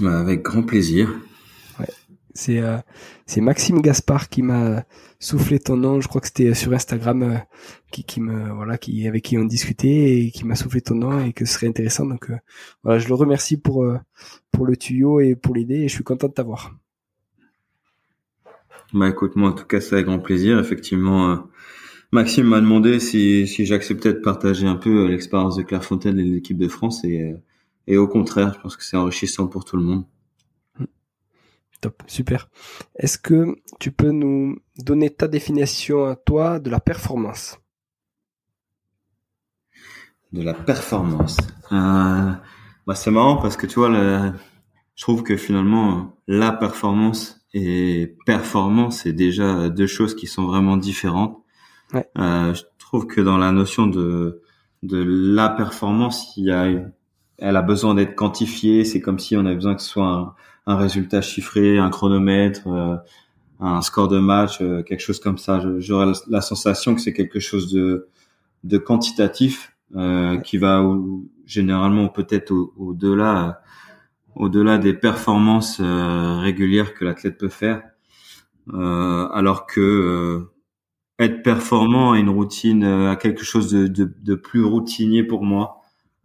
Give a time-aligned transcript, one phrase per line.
[0.00, 1.08] Bah, avec grand plaisir.
[1.78, 1.86] Ouais.
[2.34, 2.78] C'est euh,
[3.26, 4.84] c'est Maxime Gaspard qui m'a
[5.18, 6.00] soufflé ton nom.
[6.00, 7.36] Je crois que c'était sur Instagram euh,
[7.90, 11.24] qui, qui me voilà qui avec qui on discutait et qui m'a soufflé ton nom
[11.24, 12.06] et que ce serait intéressant.
[12.06, 12.36] Donc euh,
[12.84, 13.84] voilà, je le remercie pour
[14.52, 16.74] pour le tuyau et pour l'idée et je suis content de t'avoir.
[18.94, 20.58] Bah écoute, moi en tout cas c'est avec grand plaisir.
[20.58, 21.48] Effectivement,
[22.12, 26.34] Maxime m'a demandé si si j'acceptais de partager un peu l'expérience de Clairefontaine et de
[26.34, 27.34] l'équipe de France et
[27.88, 30.04] et au contraire, je pense que c'est enrichissant pour tout le monde.
[31.80, 32.50] Top, super.
[32.96, 37.58] Est-ce que tu peux nous donner ta définition à toi de la performance?
[40.32, 41.38] De la performance.
[41.72, 42.32] Euh,
[42.86, 49.02] bah c'est marrant parce que tu vois, je trouve que finalement la performance et performance
[49.02, 51.42] c'est déjà deux choses qui sont vraiment différentes.
[51.94, 52.06] Ouais.
[52.18, 54.42] Euh, je trouve que dans la notion de
[54.82, 56.66] de la performance, il y a
[57.38, 58.84] elle a besoin d'être quantifiée.
[58.84, 60.34] C'est comme si on avait besoin que ce soit
[60.66, 62.96] un, résultat chiffré, un chronomètre, euh,
[63.60, 65.62] un score de match, euh, quelque chose comme ça.
[65.78, 68.08] J'aurais la, sensation que c'est quelque chose de,
[68.64, 70.84] de quantitatif euh, qui va
[71.46, 73.62] généralement peut-être au-delà
[74.34, 77.82] au-delà des performances régulières que l'athlète peut faire.
[78.72, 80.46] alors que
[81.18, 85.77] être performant a une routine, a quelque chose de, de, de plus routinier pour moi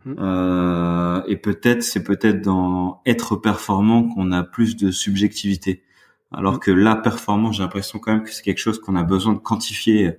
[0.06, 0.16] Mmh.
[0.20, 5.84] Euh, et peut-être, c'est peut-être dans être performant qu'on a plus de subjectivité.
[6.32, 6.60] Alors mmh.
[6.60, 9.40] que la performance, j'ai l'impression quand même que c'est quelque chose qu'on a besoin de
[9.40, 10.18] quantifier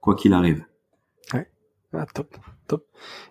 [0.00, 0.64] quoi qu'il arrive.
[1.32, 1.48] Ouais,
[1.94, 2.86] ah, top, top.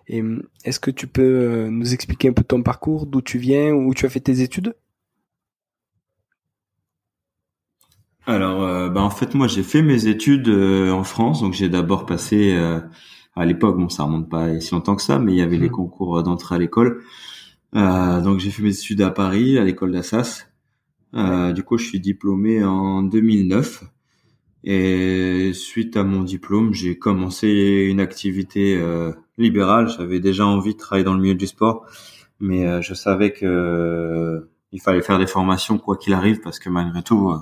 [0.08, 3.38] Et mmh, est-ce que tu peux euh, nous expliquer un peu ton parcours, d'où tu
[3.38, 4.74] viens, où tu as fait tes études?
[8.24, 11.40] Alors, euh, bah en fait, moi, j'ai fait mes études euh, en France.
[11.40, 12.56] Donc, j'ai d'abord passé
[13.34, 15.68] à l'époque, bon, ça remonte pas si longtemps que ça, mais il y avait les
[15.68, 15.72] mmh.
[15.72, 17.02] concours d'entrée à l'école.
[17.74, 20.46] Euh, donc j'ai fait mes études à Paris, à l'école d'Assas.
[21.14, 23.84] Euh, du coup, je suis diplômé en 2009.
[24.64, 27.48] Et suite à mon diplôme, j'ai commencé
[27.90, 29.88] une activité euh, libérale.
[29.88, 31.86] J'avais déjà envie de travailler dans le milieu du sport,
[32.40, 36.58] mais euh, je savais que euh, il fallait faire des formations quoi qu'il arrive, parce
[36.58, 37.38] que malgré tout, euh,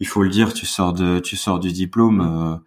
[0.00, 2.60] il faut le dire, tu sors de, tu sors du diplôme,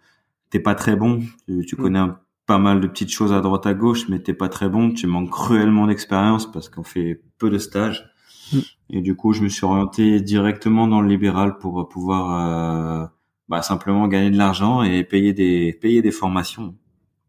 [0.50, 1.78] t'es pas très bon, tu, tu mmh.
[1.78, 4.68] connais un pas mal de petites choses à droite à gauche, mais t'es pas très
[4.68, 8.10] bon, tu manques cruellement d'expérience parce qu'on fait peu de stages.
[8.52, 8.58] Mm.
[8.90, 13.06] Et du coup, je me suis orienté directement dans le libéral pour pouvoir euh,
[13.48, 16.74] bah, simplement gagner de l'argent et payer des payer des formations.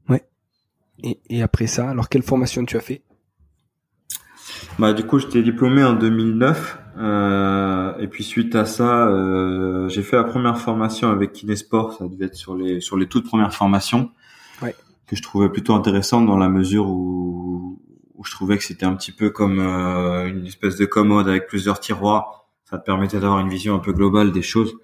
[0.09, 0.25] Ouais.
[1.01, 3.01] Et, et après ça, alors quelle formation tu as fait?
[4.77, 6.79] Bah du coup, j'étais diplômé en 2009.
[6.97, 11.93] Euh, et puis suite à ça, euh, j'ai fait la première formation avec Kinesport.
[11.93, 14.11] Ça devait être sur les sur les toutes premières formations.
[14.61, 14.75] Ouais
[15.07, 17.79] que je trouvais plutôt intéressant dans la mesure où,
[18.15, 21.47] où je trouvais que c'était un petit peu comme euh, une espèce de commode avec
[21.47, 22.47] plusieurs tiroirs.
[22.63, 24.75] Ça te permettait d'avoir une vision un peu globale des choses.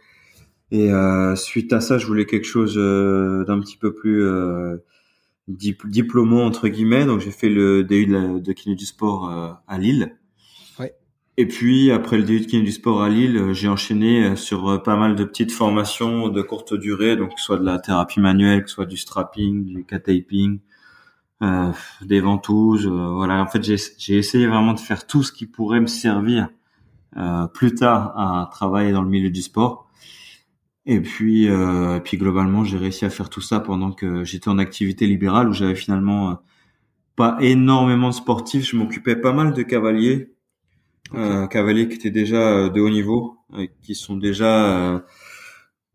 [0.72, 4.78] Et euh, suite à ça, je voulais quelque chose euh, d'un petit peu plus euh,
[5.48, 7.06] diplômant entre guillemets.
[7.06, 10.16] Donc j'ai fait le DU de, de kiné du sport euh, à Lille.
[11.38, 14.36] Et puis après le début de kiné du sport à Lille, euh, j'ai enchaîné euh,
[14.36, 18.20] sur euh, pas mal de petites formations de courte durée, donc soit de la thérapie
[18.20, 20.60] manuelle, soit du strapping, du cataping,
[21.42, 22.86] euh, des ventouses.
[22.88, 26.50] voilà, en fait j'ai essayé vraiment de faire tout ce qui pourrait me servir
[27.18, 29.90] euh, plus tard à travailler dans le milieu du sport.
[30.86, 34.58] Et puis, euh, puis globalement, j'ai réussi à faire tout ça pendant que j'étais en
[34.60, 36.40] activité libérale où j'avais finalement
[37.16, 38.70] pas énormément de sportifs.
[38.70, 40.34] Je m'occupais pas mal de cavaliers
[41.14, 45.00] euh, cavaliers qui étaient déjà euh, de haut niveau, euh, qui sont déjà euh,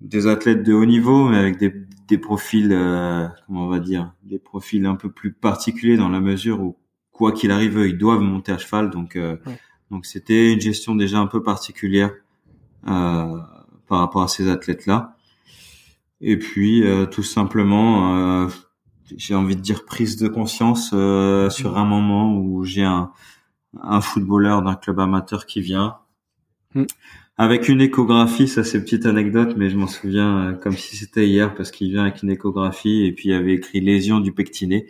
[0.01, 1.73] des athlètes de haut niveau, mais avec des,
[2.09, 2.69] des profils,
[3.47, 6.77] comment on va dire, des profils un peu plus particuliers dans la mesure où
[7.13, 9.19] quoi qu'il arrive, ils doivent monter à cheval, donc
[9.91, 12.13] donc c'était une gestion déjà un peu particulière
[12.87, 13.39] euh,
[13.89, 15.17] par rapport à ces athlètes-là.
[16.21, 18.49] Et puis tout simplement,
[19.17, 23.11] j'ai envie de dire prise de conscience sur un moment où j'ai un,
[23.83, 25.99] un footballeur d'un club amateur qui vient.
[26.75, 26.85] Mm
[27.39, 31.27] avec une échographie, ça c'est petite anecdote, mais je m'en souviens euh, comme si c'était
[31.27, 34.87] hier parce qu'il vient avec une échographie et puis il avait écrit lésion du pectiné.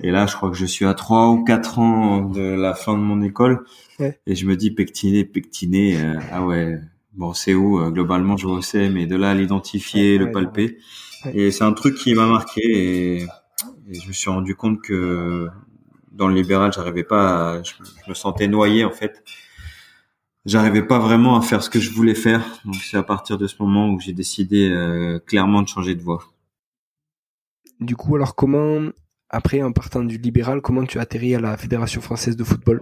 [0.00, 2.92] Et là, je crois que je suis à trois ou quatre ans de la fin
[2.94, 3.64] de mon école
[3.98, 6.78] et je me dis pectiné, pectiné, euh, ah ouais,
[7.14, 10.78] bon c'est où euh, globalement je sais, mais de là à l'identifier, le palper,
[11.32, 13.22] et c'est un truc qui m'a marqué et,
[13.90, 15.48] et, je me suis rendu compte que
[16.16, 17.74] dans le libéral, j'arrivais pas, à, je
[18.08, 19.22] me sentais noyé en fait
[20.46, 22.42] j'arrivais pas vraiment à faire ce que je voulais faire.
[22.64, 26.00] Donc c'est à partir de ce moment où j'ai décidé euh, clairement de changer de
[26.00, 26.24] voie.
[27.80, 28.88] Du coup, alors comment,
[29.28, 32.80] après en partant du libéral, comment tu as atterri à la Fédération française de football?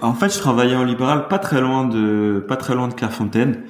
[0.00, 3.64] En fait, je travaillais en libéral, pas très loin de, pas très loin de Clairefontaine.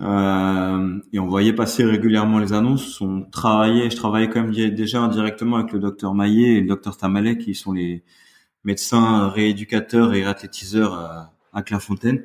[0.00, 3.00] Euh, et on voyait passer régulièrement les annonces.
[3.00, 6.96] On travaillait, je travaillais quand même déjà indirectement avec le docteur Maillet et le docteur
[6.96, 8.04] Tamalet, qui sont les
[8.64, 12.22] médecins rééducateurs et athlétiseurs à, à Clairefontaine.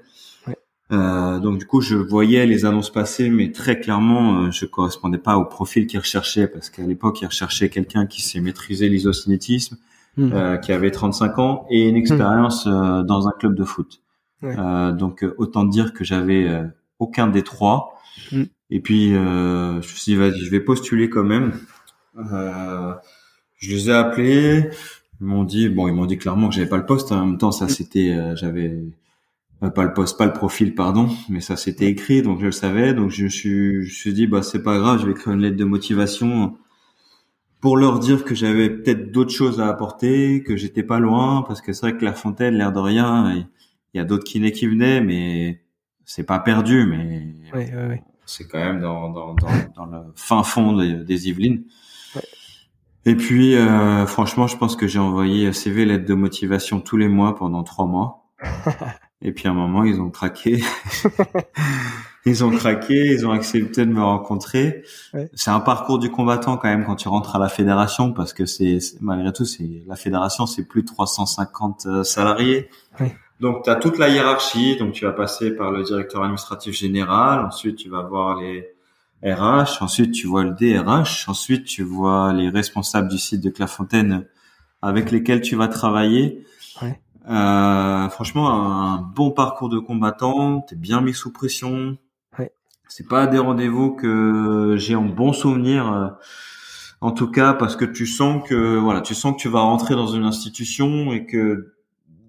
[0.91, 5.17] Euh, donc du coup, je voyais les annonces passer, mais très clairement, euh, je correspondais
[5.17, 9.77] pas au profil qu'ils recherchaient parce qu'à l'époque, ils recherchaient quelqu'un qui sait maîtriser l'isocinétisme,
[10.17, 10.31] hmm.
[10.33, 14.01] euh, qui avait 35 ans et une expérience euh, dans un club de foot.
[14.43, 16.45] Euh, donc autant dire que j'avais
[16.99, 17.99] aucun des trois.
[18.31, 18.43] Hmm.
[18.69, 21.53] Et puis je me suis dit, vas-y, je vais postuler quand même.
[22.15, 24.69] je les ai appelés.
[25.21, 27.11] Ils m'ont dit, bon, ils m'ont dit clairement que j'avais pas le poste.
[27.11, 27.69] En même temps, ça hmm.
[27.69, 28.77] c'était, j'avais
[29.63, 32.51] euh, pas le poste, pas le profil, pardon, mais ça c'était écrit, donc je le
[32.51, 35.11] savais, donc je me suis, je me suis dit bah c'est pas grave, je vais
[35.11, 36.57] écrire une lettre de motivation
[37.61, 41.61] pour leur dire que j'avais peut-être d'autres choses à apporter, que j'étais pas loin, parce
[41.61, 43.47] que c'est vrai que La Fontaine, l'air de rien,
[43.93, 45.62] il y a d'autres kinés qui venaient, mais
[46.05, 47.33] c'est pas perdu, mais
[48.25, 51.63] c'est quand même dans, dans, dans, dans, le fin fond des, Yvelines.
[53.05, 57.09] Et puis, euh, franchement, je pense que j'ai envoyé CV, lettre de motivation tous les
[57.09, 58.29] mois pendant trois mois.
[59.23, 60.61] Et puis à un moment, ils ont craqué.
[62.25, 64.83] ils ont craqué, ils ont accepté de me rencontrer.
[65.33, 68.45] C'est un parcours du combattant quand même quand tu rentres à la fédération parce que
[68.45, 72.69] c'est malgré tout c'est la fédération c'est plus de 350 euh, salariés.
[73.43, 77.45] Donc tu as toute la hiérarchie, donc tu vas passer par le directeur administratif général,
[77.45, 78.73] ensuite tu vas voir les
[79.21, 84.25] RH, ensuite tu vois le DRH, ensuite tu vois les responsables du site de Clairefontaine
[84.81, 86.45] avec lesquels tu vas travailler.
[86.81, 87.01] Ouais.
[87.29, 91.97] Euh, franchement, un bon parcours de combattant, t'es bien mis sous pression.
[92.39, 92.53] Ouais.
[92.87, 96.07] C'est pas des rendez-vous que j'ai en bon souvenir, euh,
[97.01, 99.95] en tout cas parce que tu sens que voilà, tu sens que tu vas rentrer
[99.95, 101.72] dans une institution et que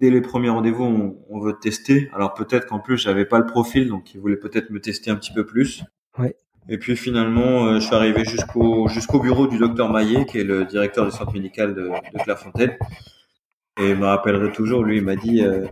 [0.04, 2.10] dès les premiers rendez-vous, on, on veut te tester.
[2.12, 5.16] Alors peut-être qu'en plus j'avais pas le profil, donc ils voulaient peut-être me tester un
[5.16, 5.82] petit peu plus.
[6.18, 6.36] Ouais.
[6.68, 10.44] Et puis finalement, euh, je suis arrivé jusqu'au jusqu'au bureau du docteur Maillet, qui est
[10.44, 12.76] le directeur du centre médical de, de Clairefontaine.
[13.80, 15.66] Et il me rappellerai toujours, lui, il m'a dit, euh,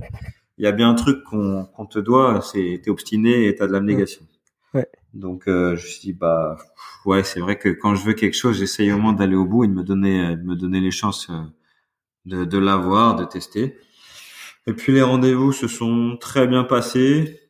[0.56, 3.72] il y a bien un truc qu'on te doit, c'est t'es obstiné et t'as de
[3.72, 4.24] l'abnégation.
[4.72, 4.88] Ouais.
[5.12, 6.56] Donc euh, je me suis dit, bah
[7.04, 9.64] ouais, c'est vrai que quand je veux quelque chose, j'essaye au moins d'aller au bout
[9.64, 11.30] et de me donner, de me donner les chances
[12.24, 13.76] de, de l'avoir, de tester.
[14.66, 17.40] Et puis les rendez-vous se sont très bien passés.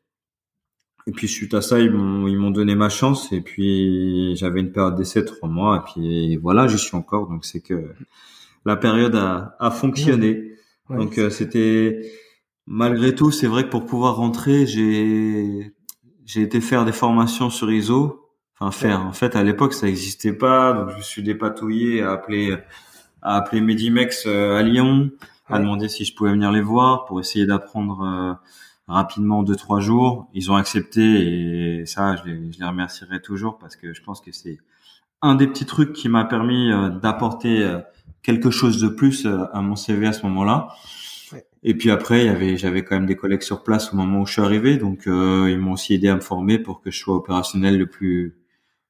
[1.06, 3.32] Et puis suite à ça, ils m'ont ils m'ont donné ma chance.
[3.32, 5.78] Et puis j'avais une période d'essai trois mois.
[5.78, 7.28] Et puis voilà, j'y suis encore.
[7.28, 7.92] Donc c'est que
[8.64, 10.52] la période a, a fonctionné.
[10.88, 12.00] Donc euh, c'était
[12.66, 15.74] malgré tout, c'est vrai que pour pouvoir rentrer, j'ai
[16.24, 18.18] j'ai été faire des formations sur ISO.
[18.58, 19.00] Enfin faire.
[19.00, 20.72] En fait, à l'époque, ça n'existait pas.
[20.72, 22.56] Donc je me suis dépatouillé à appeler
[23.22, 25.10] à appeler Medimex euh, à Lyon,
[25.46, 28.34] à demander si je pouvais venir les voir pour essayer d'apprendre euh,
[28.88, 30.28] rapidement deux trois jours.
[30.34, 34.20] Ils ont accepté et ça, je les, je les remercierai toujours parce que je pense
[34.20, 34.58] que c'est
[35.20, 36.70] un des petits trucs qui m'a permis
[37.00, 37.80] d'apporter
[38.22, 40.68] quelque chose de plus euh, à mon CV à ce moment-là.
[41.64, 44.22] Et puis après, il y avait, j'avais quand même des collègues sur place au moment
[44.22, 46.90] où je suis arrivé, donc euh, ils m'ont aussi aidé à me former pour que
[46.90, 48.36] je sois opérationnel le plus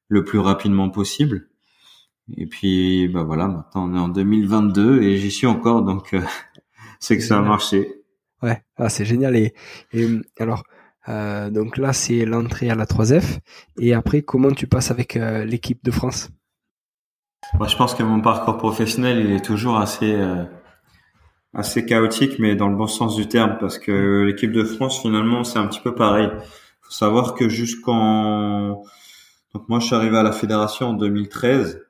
[0.09, 1.47] le plus rapidement possible.
[2.37, 6.21] Et puis, bah voilà, maintenant on est en 2022 et j'y suis encore, donc euh,
[6.99, 8.03] c'est que ça a marché.
[8.41, 9.35] Ouais, ah, c'est génial.
[9.35, 9.53] Et,
[9.93, 10.07] et
[10.39, 10.63] alors,
[11.09, 13.39] euh, donc là, c'est l'entrée à la 3F.
[13.77, 16.29] Et après, comment tu passes avec l'équipe de France?
[17.57, 20.43] Moi, je pense que mon parcours professionnel, il est toujours assez euh,
[21.53, 25.43] assez chaotique, mais dans le bon sens du terme, parce que l'équipe de France, finalement,
[25.43, 26.29] c'est un petit peu pareil.
[26.33, 28.83] Il faut savoir que jusqu'en
[29.53, 31.81] donc moi, je suis arrivé à la fédération en 2013.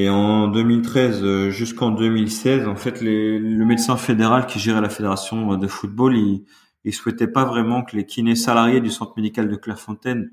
[0.00, 4.90] Et en 2013 euh, jusqu'en 2016, en fait, les, le médecin fédéral qui gérait la
[4.90, 6.44] fédération de football, il,
[6.84, 10.30] ils souhaitaient pas vraiment que les kinés salariés du centre médical de Clairefontaine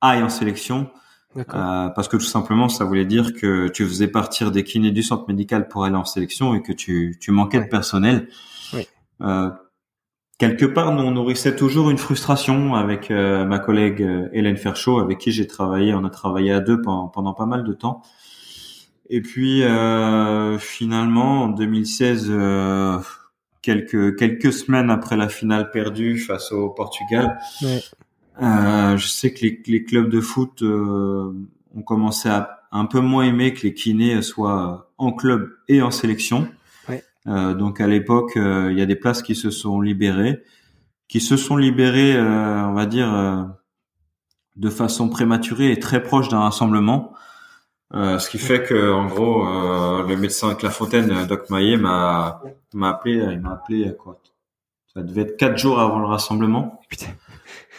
[0.00, 0.88] aillent en sélection.
[1.36, 5.02] Euh, parce que tout simplement, ça voulait dire que tu faisais partir des kinés du
[5.02, 8.28] centre médical pour aller en sélection et que tu, tu manquais de personnel.
[8.72, 8.86] Oui.
[9.22, 9.50] Euh,
[10.38, 15.00] quelque part, nous, on nourrissait toujours une frustration avec euh, ma collègue euh, Hélène Ferchaud,
[15.00, 15.92] avec qui j'ai travaillé.
[15.92, 18.02] On a travaillé à deux pendant, pendant pas mal de temps.
[19.08, 22.32] Et puis, euh, finalement, en 2016,
[23.62, 27.80] quelques quelques semaines après la finale perdue face au Portugal, ouais.
[28.40, 33.54] je sais que les, les, clubs de foot ont commencé à un peu moins aimer
[33.54, 36.48] que les kinés soient en club et en sélection.
[37.28, 40.42] Euh, donc à l'époque, euh, il y a des places qui se sont libérées,
[41.08, 43.48] qui se sont libérées, euh, on va dire,
[44.56, 47.12] de façon prématurée et très proche d'un rassemblement.
[47.92, 52.42] Ce qui fait que, en gros, le médecin de la Fontaine, Doc Maillet, m'a
[52.74, 54.20] m'a appelé, il m'a appelé quoi
[54.94, 56.80] Ça devait être quatre jours avant le rassemblement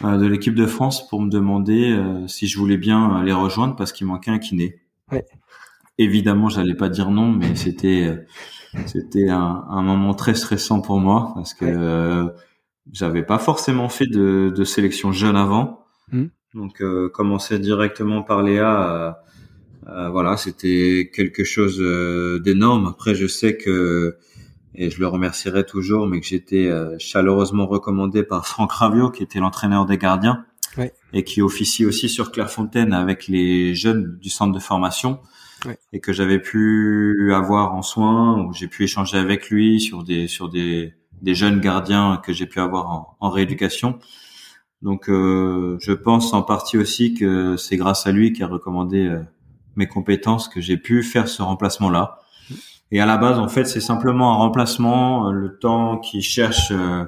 [0.02, 4.06] de l'équipe de France pour me demander si je voulais bien les rejoindre parce qu'il
[4.06, 4.80] manquait un kiné.
[5.12, 5.24] Ouais.
[5.98, 8.26] Évidemment, j'allais pas dire non, mais c'était
[8.86, 12.28] c'était un, un, moment très stressant pour moi parce que euh,
[12.92, 15.84] j'avais pas forcément fait de, de sélection jeune avant.
[16.12, 16.26] Hmm.
[16.54, 19.22] Donc euh, commencer directement par Léa,
[19.86, 22.86] euh, euh voilà, c'était quelque chose euh, d'énorme.
[22.86, 24.16] Après, je sais que
[24.74, 29.40] et je le remercierai toujours, mais que j'étais chaleureusement recommandé par Franck Ravio, qui était
[29.40, 30.44] l'entraîneur des gardiens
[31.12, 35.18] et qui officie aussi sur Clairefontaine avec les jeunes du centre de formation
[35.92, 40.28] et que j'avais pu avoir en soins, où j'ai pu échanger avec lui sur des
[40.28, 43.98] sur des, des jeunes gardiens que j'ai pu avoir en, en rééducation.
[44.82, 49.06] Donc euh, je pense en partie aussi que c'est grâce à lui qui a recommandé
[49.06, 49.22] euh,
[49.76, 52.18] mes compétences que j'ai pu faire ce remplacement-là.
[52.92, 56.72] Et à la base, en fait, c'est simplement un remplacement, euh, le temps qui cherche
[56.72, 57.04] euh,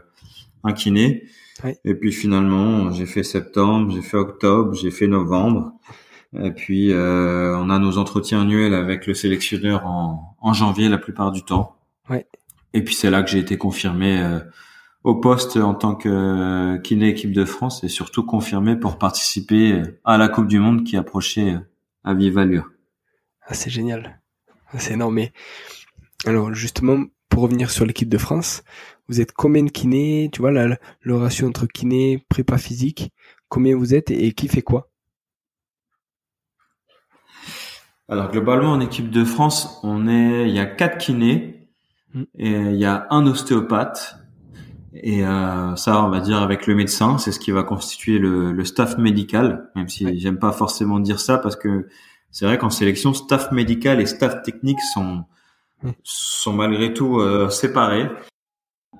[0.64, 1.24] un kiné.
[1.84, 5.72] Et puis finalement, j'ai fait septembre, j'ai fait octobre, j'ai fait novembre.
[6.40, 10.98] Et puis, euh, on a nos entretiens annuels avec le sélectionneur en, en janvier la
[10.98, 11.76] plupart du temps.
[12.74, 14.40] Et puis, c'est là que j'ai été confirmé euh,
[15.04, 19.82] au poste en tant que euh, kiné équipe de France et surtout confirmé pour participer
[20.04, 21.56] à la Coupe du Monde qui approchait
[22.04, 22.70] à vive allure.
[23.46, 24.20] Ah, c'est génial.
[24.78, 25.14] C'est énorme.
[25.14, 25.32] Mais
[26.26, 28.62] alors, justement, pour revenir sur l'équipe de France,
[29.08, 30.30] vous êtes combien de kinés?
[30.32, 33.12] Tu vois, la, le ratio entre kiné, prépa physique,
[33.48, 34.90] combien vous êtes et qui fait quoi?
[38.08, 41.68] Alors globalement en équipe de France, on est, il y a quatre kinés
[42.12, 42.22] mm.
[42.34, 44.16] et il y a un ostéopathe
[44.94, 48.52] et euh, ça, on va dire avec le médecin, c'est ce qui va constituer le,
[48.52, 49.70] le staff médical.
[49.74, 51.88] Même si j'aime pas forcément dire ça parce que
[52.30, 55.24] c'est vrai qu'en sélection, staff médical et staff technique sont
[56.02, 58.08] sont malgré tout euh, séparés.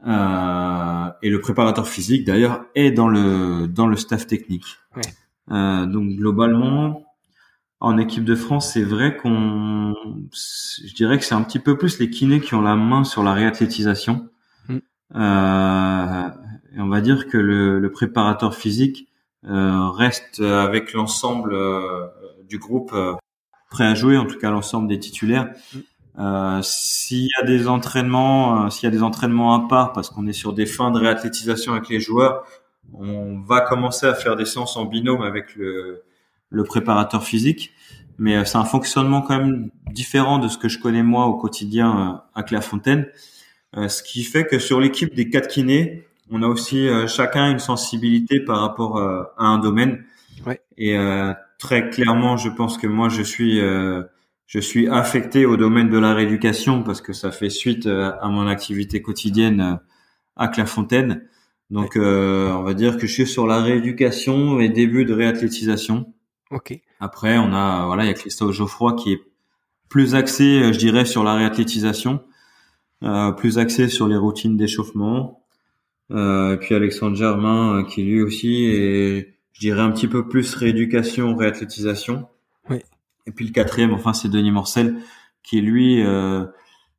[0.06, 4.78] Euh, et le préparateur physique d'ailleurs est dans le dans le staff technique.
[4.96, 5.02] Ouais.
[5.50, 7.04] Euh, donc globalement,
[7.78, 9.94] en équipe de France, c'est vrai qu'on,
[10.32, 13.22] je dirais que c'est un petit peu plus les kinés qui ont la main sur
[13.22, 14.28] la réathlétisation.
[15.14, 16.28] Euh,
[16.76, 19.08] et on va dire que le, le préparateur physique
[19.46, 22.06] euh, reste avec l'ensemble euh,
[22.48, 23.14] du groupe euh,
[23.70, 25.50] prêt à jouer, en tout cas l'ensemble des titulaires.
[25.74, 25.78] Mm.
[26.18, 30.26] Euh, s'il y a des entraînements, s'il y a des entraînements à part, parce qu'on
[30.26, 32.44] est sur des fins de réathlétisation avec les joueurs,
[32.94, 36.02] on va commencer à faire des séances en binôme avec le
[36.52, 37.72] le préparateur physique,
[38.18, 41.34] mais euh, c'est un fonctionnement quand même différent de ce que je connais moi au
[41.34, 43.06] quotidien euh, à Clairefontaine.
[43.76, 47.58] Euh, ce qui fait que sur l'équipe des quatre kinés, on a aussi chacun une
[47.58, 50.04] sensibilité par rapport à un domaine.
[50.46, 50.62] Ouais.
[50.78, 50.96] Et
[51.58, 56.14] très clairement, je pense que moi, je suis je suis affecté au domaine de la
[56.14, 59.78] rééducation parce que ça fait suite à mon activité quotidienne
[60.36, 61.28] à Clairefontaine.
[61.68, 66.14] Donc, on va dire que je suis sur la rééducation et début de réathlétisation.
[66.50, 66.80] Ok.
[67.00, 69.20] Après, on a voilà, il y a Christophe Geoffroy qui est
[69.88, 72.31] plus axé, euh, je dirais, sur la réathlétisation, euh,
[73.36, 75.44] plus axé sur les routines d'échauffement.
[76.10, 80.54] Euh, puis Alexandre Germain euh, qui lui aussi est, je dirais, un petit peu plus
[80.54, 82.28] rééducation, réathlétisation.
[82.68, 82.78] Oui.
[83.26, 84.96] Et puis le quatrième, enfin, c'est Denis Morcel
[85.42, 86.44] qui lui euh,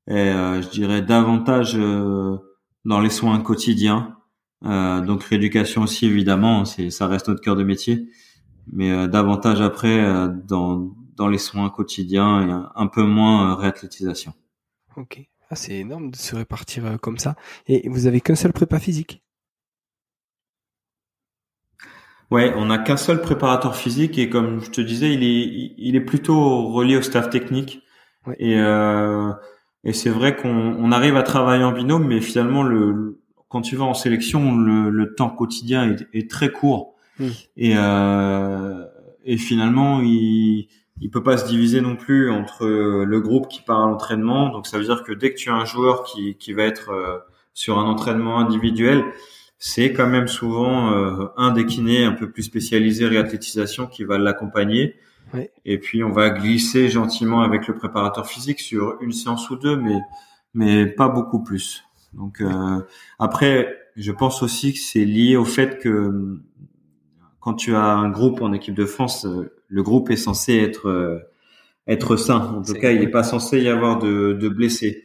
[0.08, 4.18] est, je dirais, davantage dans les soins quotidiens.
[4.62, 8.10] donc rééducation aussi évidemment, c'est ça reste notre cœur de métier
[8.72, 13.56] mais euh, davantage après euh, dans dans les soins quotidiens et un, peu moins euh,
[13.56, 14.34] réathlétisation.
[14.98, 15.22] Ok,
[15.54, 17.36] ah, c'est énorme de se répartir comme ça.
[17.68, 19.24] Et vous avez qu'un seul prépa physique?
[22.32, 25.96] Ouais, on n'a qu'un seul préparateur physique et comme je te disais, il est il
[25.96, 27.84] est plutôt relié au staff technique.
[28.40, 29.32] Et euh,
[29.84, 33.76] et c'est vrai qu'on on arrive à travailler en binôme, mais finalement le quand tu
[33.76, 37.28] vas en sélection, le, temps quotidien est, très court hmm.
[37.56, 38.84] et euh,
[39.26, 40.70] et finalement il
[41.02, 44.50] il peut pas se diviser non plus entre le groupe qui part à l'entraînement.
[44.50, 46.92] Donc ça veut dire que dès que tu as un joueur qui qui va être
[46.92, 47.18] euh,
[47.54, 49.04] sur un entraînement individuel,
[49.58, 54.18] c'est quand même souvent euh, un des kinés un peu plus spécialisé réathlétisation qui va
[54.18, 54.96] l'accompagner.
[55.66, 59.76] Et puis on va glisser gentiment avec le préparateur physique sur une séance ou deux,
[59.76, 60.00] mais
[60.54, 61.84] mais pas beaucoup plus.
[62.14, 62.82] Donc euh,
[63.18, 66.40] après, je pense aussi que c'est lié au fait que
[67.40, 71.26] quand tu as un groupe en équipe de France, euh, le groupe est censé être
[71.88, 72.54] être sain.
[72.58, 75.04] En tout cas, il n'est pas censé y avoir de, de blessés.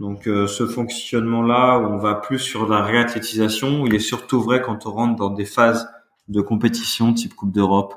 [0.00, 4.62] Donc euh, ce fonctionnement-là, où on va plus sur la réathlétisation, il est surtout vrai
[4.62, 5.90] quand on rentre dans des phases
[6.28, 7.94] de compétition type Coupe d'Europe,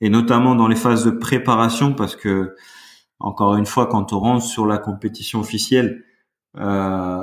[0.00, 2.56] et notamment dans les phases de préparation, parce que
[3.20, 6.02] encore une fois, quand on rentre sur la compétition officielle,
[6.58, 7.22] euh,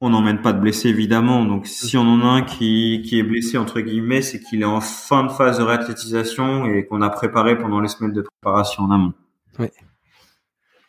[0.00, 1.44] on n'emmène pas de blessés évidemment.
[1.44, 4.66] Donc si on en a un qui, qui est blessé entre guillemets, c'est qu'il est
[4.66, 8.84] en fin de phase de réathlétisation et qu'on a préparé pendant les semaines de préparation
[8.84, 9.12] en amont.
[9.58, 9.68] Oui,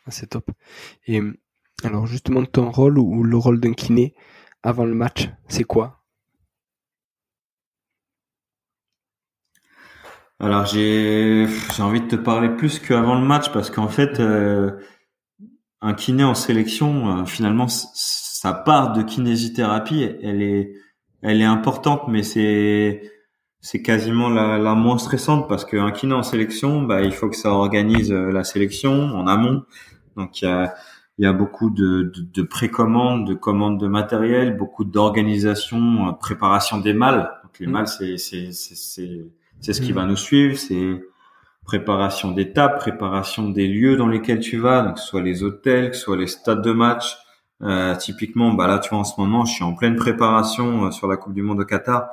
[0.06, 0.50] ah, c'est top.
[1.06, 1.20] Et
[1.84, 4.14] alors justement, ton rôle ou le rôle d'un kiné
[4.62, 5.96] avant le match, c'est quoi?
[10.38, 14.70] Alors j'ai j'ai envie de te parler plus qu'avant le match parce qu'en fait euh,
[15.82, 17.68] un kiné en sélection euh, finalement
[18.40, 20.72] sa part de kinésithérapie elle est
[21.20, 23.02] elle est importante mais c'est
[23.60, 27.36] c'est quasiment la, la moins stressante parce qu'un kiné en sélection bah il faut que
[27.36, 29.64] ça organise euh, la sélection en amont
[30.16, 30.74] donc il y a
[31.18, 36.12] il y a beaucoup de, de, de précommandes, de commandes de matériel, beaucoup d'organisation, euh,
[36.12, 37.30] préparation des mâles.
[37.42, 37.70] Donc les mm.
[37.70, 39.26] mâles, c'est c'est c'est
[39.60, 39.96] c'est ce qui mm.
[39.96, 40.98] va nous suivre, c'est
[41.66, 46.16] préparation des tables, préparation des lieux dans lesquels tu vas, donc soit les hôtels, soit
[46.16, 47.18] les stades de match.
[47.62, 50.90] Euh, typiquement, bah là, tu vois, en ce moment, je suis en pleine préparation euh,
[50.90, 52.10] sur la Coupe du Monde au Qatar.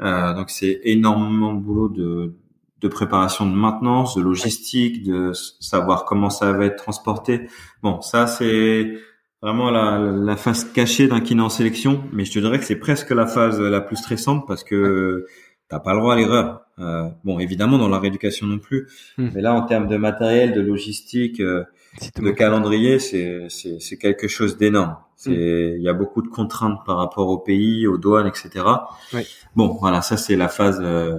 [0.00, 2.34] Euh, donc c'est énormément de boulot de,
[2.80, 7.48] de préparation de maintenance, de logistique, de savoir comment ça va être transporté.
[7.82, 8.94] Bon, ça c'est
[9.42, 12.78] vraiment la, la phase cachée d'un kiné en sélection, mais je te dirais que c'est
[12.78, 15.26] presque la phase la plus stressante parce que
[15.68, 16.62] t'as pas le droit à l'erreur.
[16.78, 19.28] Euh, bon, évidemment dans la rééducation non plus, hmm.
[19.34, 21.64] mais là en termes de matériel, de logistique, euh,
[22.20, 24.96] de calendrier, c'est c'est quelque chose d'énorme.
[25.26, 25.32] Hmm.
[25.32, 28.64] il y a beaucoup de contraintes par rapport au pays, aux douanes, etc.
[29.54, 31.18] Bon, voilà, ça c'est la phase euh,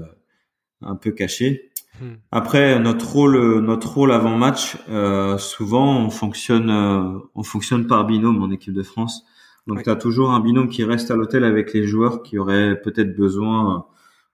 [0.82, 1.72] un peu caché.
[2.02, 2.16] Hmm.
[2.32, 8.06] Après notre rôle, notre rôle avant match, euh, souvent on fonctionne, euh, on fonctionne par
[8.06, 9.24] binôme en équipe de France.
[9.68, 12.82] Donc tu as toujours un binôme qui reste à l'hôtel avec les joueurs qui auraient
[12.82, 13.86] peut-être besoin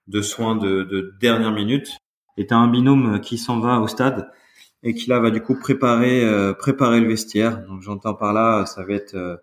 [0.06, 1.98] de soins de, de dernière minute.
[2.38, 4.30] Et tu as un binôme qui s'en va au stade
[4.82, 7.64] et qui là va du coup préparer euh, préparer le vestiaire.
[7.66, 9.36] Donc j'entends par là, ça va être euh,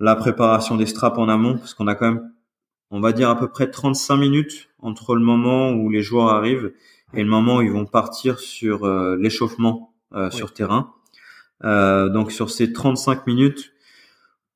[0.00, 2.30] la préparation des straps en amont parce qu'on a quand même
[2.90, 6.72] on va dire à peu près 35 minutes entre le moment où les joueurs arrivent
[7.12, 10.92] et le moment où ils vont partir sur euh, l'échauffement euh, sur terrain.
[11.64, 13.72] Euh, donc sur ces 35 minutes,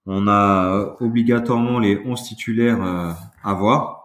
[0.06, 3.97] on a obligatoirement les 11 titulaires à voir.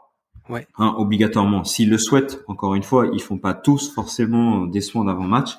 [0.49, 0.67] Ouais.
[0.77, 1.63] Hein, obligatoirement.
[1.63, 5.57] S'ils le souhaitent, encore une fois, ils font pas tous forcément des soins d'avant-match.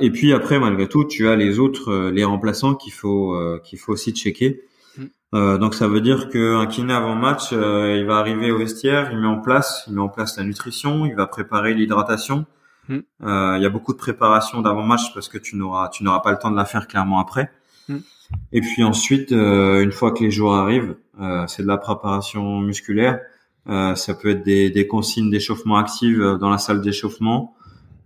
[0.00, 3.92] et puis après, malgré tout, tu as les autres, les remplaçants qu'il faut qu'il faut
[3.92, 4.62] aussi checker.
[5.34, 9.10] Euh, donc ça veut dire qu'un kiné avant match, euh, il va arriver au vestiaire,
[9.12, 12.46] il met en place, il met en place la nutrition, il va préparer l'hydratation.
[12.88, 16.20] Euh, il y a beaucoup de préparation d'avant match parce que tu n'auras tu n'auras
[16.20, 17.50] pas le temps de la faire clairement après.
[17.88, 17.98] Hmm.
[18.52, 20.96] Et puis ensuite, une fois que les jours arrivent,
[21.48, 23.20] c'est de la préparation musculaire.
[23.66, 27.54] Ça peut être des, des consignes d'échauffement active dans la salle d'échauffement,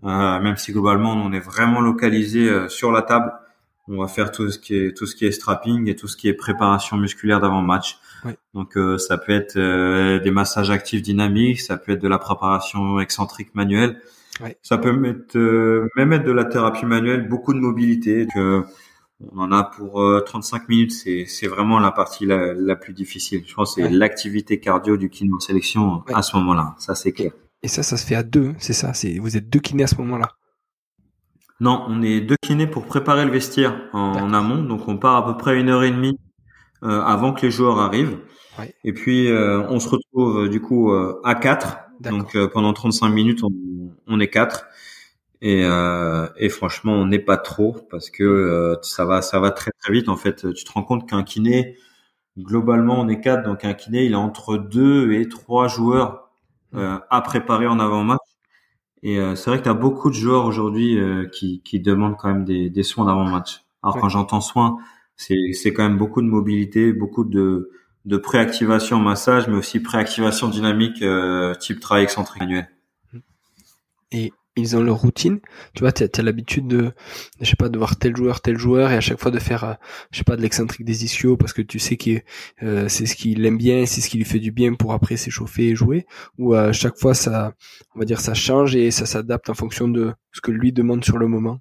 [0.03, 3.33] même si globalement on est vraiment localisé sur la table
[3.91, 6.17] on va faire tout ce qui est tout ce qui est strapping et tout ce
[6.17, 7.99] qui est préparation musculaire d'avant match.
[8.55, 12.19] Donc euh, ça peut être euh, des massages actifs dynamiques, ça peut être de la
[12.19, 14.01] préparation excentrique manuelle.
[14.63, 18.27] Ça peut mettre, euh, même être de la thérapie manuelle, beaucoup de mobilité.
[18.33, 18.63] Que
[19.33, 23.43] on en a pour 35 minutes, c'est c'est vraiment la partie la, la plus difficile.
[23.47, 26.75] Je pense c'est l'activité cardio du kiné en sélection à ce moment-là.
[26.79, 27.33] Ça c'est clair.
[27.63, 28.95] Et ça, ça se fait à deux, c'est ça?
[28.95, 30.33] C'est vous êtes deux kinés à ce moment-là?
[31.61, 34.63] Non, on est deux kinés pour préparer le vestiaire en, amont.
[34.63, 36.19] Donc on part à peu près une heure et demie
[36.83, 38.19] euh, avant que les joueurs arrivent.
[38.85, 40.93] Et puis euh, on se retrouve euh, du coup
[41.25, 41.79] à quatre.
[42.01, 43.43] Donc pendant 35 minutes,
[44.07, 44.67] on, est quatre.
[45.43, 45.63] Et,
[46.37, 50.09] et franchement, on n'est pas trop parce que ça va, ça va très très vite.
[50.09, 51.77] En fait, tu te rends compte qu'un kiné,
[52.39, 53.45] globalement, on est quatre.
[53.45, 56.31] Donc un kiné, il a entre deux et trois joueurs
[56.75, 58.21] à préparer en avant-match.
[59.03, 62.19] Et euh, c'est vrai que tu as beaucoup de joueurs aujourd'hui euh, qui, qui demandent
[62.19, 63.63] quand même des, des soins d'avant-match.
[63.83, 64.77] Alors quand j'entends soins,
[65.17, 67.71] c'est, c'est quand même beaucoup de mobilité, beaucoup de,
[68.05, 72.69] de préactivation massage, mais aussi préactivation dynamique euh, type travail excentrique manuel.
[74.13, 75.41] Et ils ont leur routine.
[75.75, 76.93] Tu vois, tu as, l'habitude de,
[77.41, 79.65] je sais pas, de voir tel joueur, tel joueur, et à chaque fois de faire,
[79.65, 79.75] euh,
[80.11, 82.21] je sais pas, de l'excentrique des ischios parce que tu sais que
[82.63, 85.17] euh, c'est ce qu'il aime bien, c'est ce qui lui fait du bien pour après
[85.17, 86.07] s'échauffer et jouer.
[86.39, 87.55] Ou à chaque fois, ça,
[87.95, 91.05] on va dire, ça change et ça s'adapte en fonction de ce que lui demande
[91.05, 91.61] sur le moment.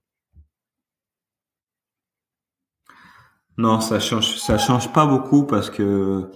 [3.57, 6.31] Non, ça change, ça change pas beaucoup parce que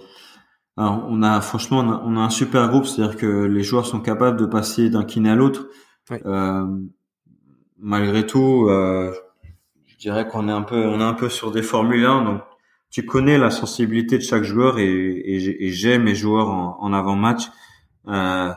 [0.76, 4.44] on a franchement on a, un super groupe, c'est-à-dire que les joueurs sont capables de
[4.44, 5.68] passer d'un kiné à l'autre.
[6.10, 6.66] Euh,
[7.78, 9.12] malgré tout, euh,
[9.86, 12.42] je dirais qu'on est un peu on est un peu sur des formules 1, donc
[12.90, 17.44] tu connais la sensibilité de chaque joueur et, et, j'aime mes joueurs en, avant match.
[18.06, 18.52] Euh,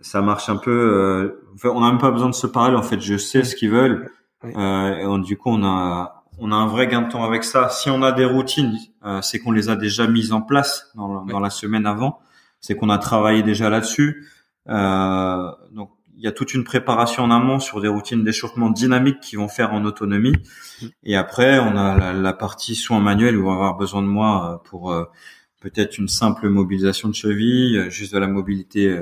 [0.00, 1.40] ça marche un peu.
[1.64, 3.00] on n'a même pas besoin de se parler en fait.
[3.00, 4.10] Je sais ce qu'ils veulent.
[4.44, 7.68] et du coup, on a on a un vrai gain de temps avec ça.
[7.68, 11.24] Si on a des routines, euh, c'est qu'on les a déjà mises en place dans,
[11.24, 12.20] dans la semaine avant.
[12.60, 14.28] C'est qu'on a travaillé déjà là-dessus.
[14.68, 19.20] Euh, donc il y a toute une préparation en amont sur des routines d'échauffement dynamiques
[19.20, 20.34] qui vont faire en autonomie.
[21.02, 24.52] Et après, on a la, partie soins manuels où on va avoir besoin de moi
[24.52, 25.04] euh, pour euh,
[25.60, 29.00] peut-être une simple mobilisation de cheville, juste de la mobilité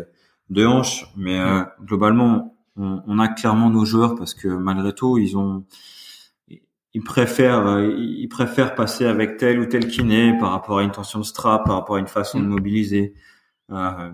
[0.51, 1.07] de hanche.
[1.17, 1.39] Mais
[1.83, 5.65] globalement, on, on, a clairement nos joueurs parce que malgré tout, ils ont
[6.97, 10.93] ils préfèrent euh, ils préfèrent passer avec tel ou tel kiné par rapport à une
[10.93, 12.49] tension de strap, par rapport à une façon de mm.
[12.49, 13.15] mobiliser.
[13.71, 14.11] Euh,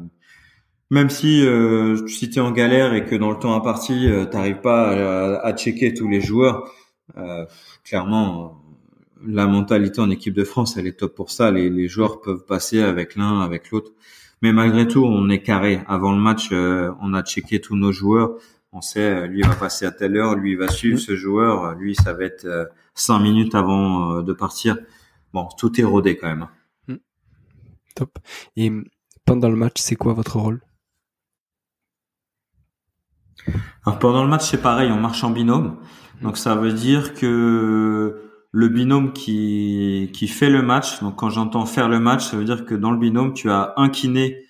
[0.92, 4.24] même si euh, si tu es en galère et que dans le temps imparti, euh,
[4.24, 6.70] t'arrives pas à, à, checker tous les joueurs,
[7.16, 7.44] euh,
[7.85, 8.62] clairement
[9.26, 11.50] la mentalité en équipe de France, elle est top pour ça.
[11.50, 13.92] Les, les joueurs peuvent passer avec l'un, avec l'autre.
[14.42, 15.81] Mais malgré tout, on est carré.
[15.87, 18.37] Avant le match, on a checké tous nos joueurs
[18.72, 21.94] on sait euh, lui va passer à telle heure, lui va suivre ce joueur, lui
[21.94, 24.78] ça va être euh, cinq minutes avant euh, de partir.
[25.33, 26.48] Bon, tout est rodé quand même.
[26.88, 26.96] Hmm.
[27.94, 28.18] Top.
[28.57, 28.70] Et
[29.24, 30.62] pendant le match, c'est quoi votre rôle?
[33.85, 35.76] Alors pendant le match, c'est pareil, on marche en binôme.
[36.22, 41.66] Donc ça veut dire que le binôme qui qui fait le match, donc quand j'entends
[41.66, 44.44] faire le match, ça veut dire que dans le binôme, tu as un kiné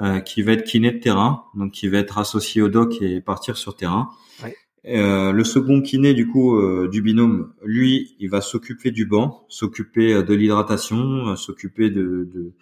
[0.00, 3.20] euh, qui va être kiné de terrain, donc qui va être associé au doc et
[3.20, 4.10] partir sur terrain.
[4.88, 9.44] Euh, le second kiné du coup euh, du binôme, lui, il va s'occuper du banc,
[9.48, 12.52] s'occuper de l'hydratation, s'occuper de, de,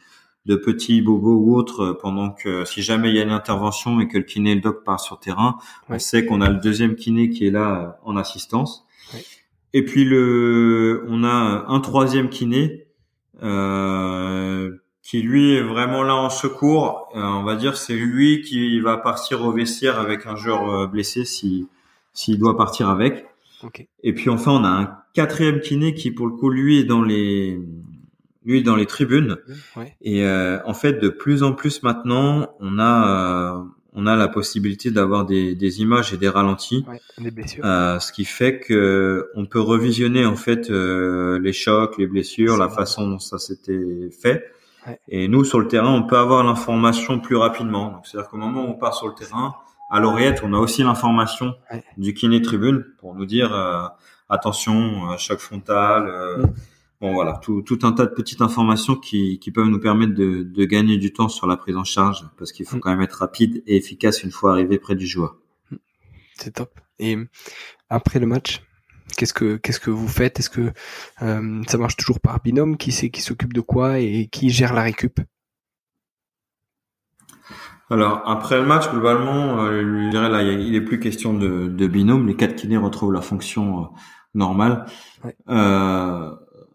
[0.46, 4.08] de, petits bobos ou autres pendant que si jamais il y a une intervention et
[4.08, 5.56] que le kiné et le doc part sur terrain,
[5.88, 8.86] on sait qu'on a le deuxième kiné qui est là en assistance.
[9.72, 12.86] Et puis le, on a un troisième kiné
[13.42, 14.70] euh,
[15.02, 17.08] qui lui est vraiment là en secours.
[17.16, 20.86] Euh, on va dire c'est lui qui va partir au vestiaire avec un joueur euh,
[20.86, 21.66] blessé si
[22.12, 23.26] s'il doit partir avec.
[24.02, 27.02] Et puis enfin on a un quatrième kiné qui pour le coup lui est dans
[27.02, 27.58] les
[28.44, 29.38] lui dans les tribunes.
[30.00, 33.64] Et euh, en fait de plus en plus maintenant on a
[33.96, 36.84] on a la possibilité d'avoir des, des images et des ralentis,
[37.18, 43.08] ce qui fait que on peut revisionner en fait les chocs, les blessures, la façon
[43.08, 44.44] dont ça s'était fait.
[45.08, 48.02] Et nous, sur le terrain, on peut avoir l'information plus rapidement.
[48.04, 49.54] c'est-à-dire qu'au moment où on part sur le terrain,
[49.90, 51.54] à l'oreillette, on a aussi l'information
[51.96, 53.86] du kiné tribune pour nous dire euh,
[54.28, 56.52] attention, euh, choc frontal.
[57.04, 57.08] Euh.
[57.08, 60.42] Bon voilà, tout, tout, un tas de petites informations qui, qui peuvent nous permettre de,
[60.42, 62.80] de, gagner du temps sur la prise en charge parce qu'il faut mm.
[62.80, 65.36] quand même être rapide et efficace une fois arrivé près du joueur.
[65.70, 65.76] Mm.
[66.34, 66.80] C'est top.
[66.98, 67.16] Et
[67.90, 68.62] après le match,
[69.16, 70.40] Qu'est-ce que qu'est-ce que vous faites?
[70.40, 70.72] Est-ce que
[71.22, 72.76] euh, ça marche toujours par binôme?
[72.76, 75.20] Qui c'est qui s'occupe de quoi et qui gère la récup?
[77.90, 81.86] Alors après le match, globalement, euh, je dirais là, il est plus question de, de
[81.86, 82.26] binôme.
[82.26, 83.86] Les quatre kinés retrouvent la fonction euh,
[84.34, 84.86] normale.
[85.48, 86.34] Euh,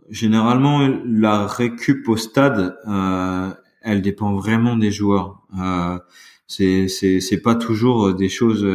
[0.10, 3.50] généralement, la récup au stade, euh,
[3.82, 5.42] elle dépend vraiment des joueurs.
[5.60, 6.00] Euh,
[6.48, 8.68] c'est c'est c'est pas toujours des choses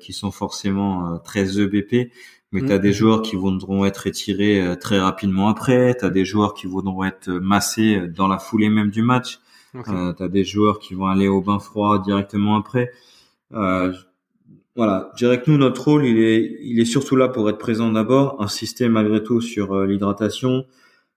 [0.00, 2.12] qui sont forcément très EBP
[2.52, 6.10] mais tu as des joueurs qui voudront être étirés euh, très rapidement après, tu as
[6.10, 9.40] des joueurs qui voudront être massés euh, dans la foulée même du match,
[9.74, 12.92] euh, tu as des joueurs qui vont aller au bain froid directement après.
[13.54, 13.92] Euh,
[14.76, 17.58] voilà, je dirais que nous, notre rôle, il est, il est surtout là pour être
[17.58, 20.64] présent d'abord, insister malgré tout sur l'hydratation,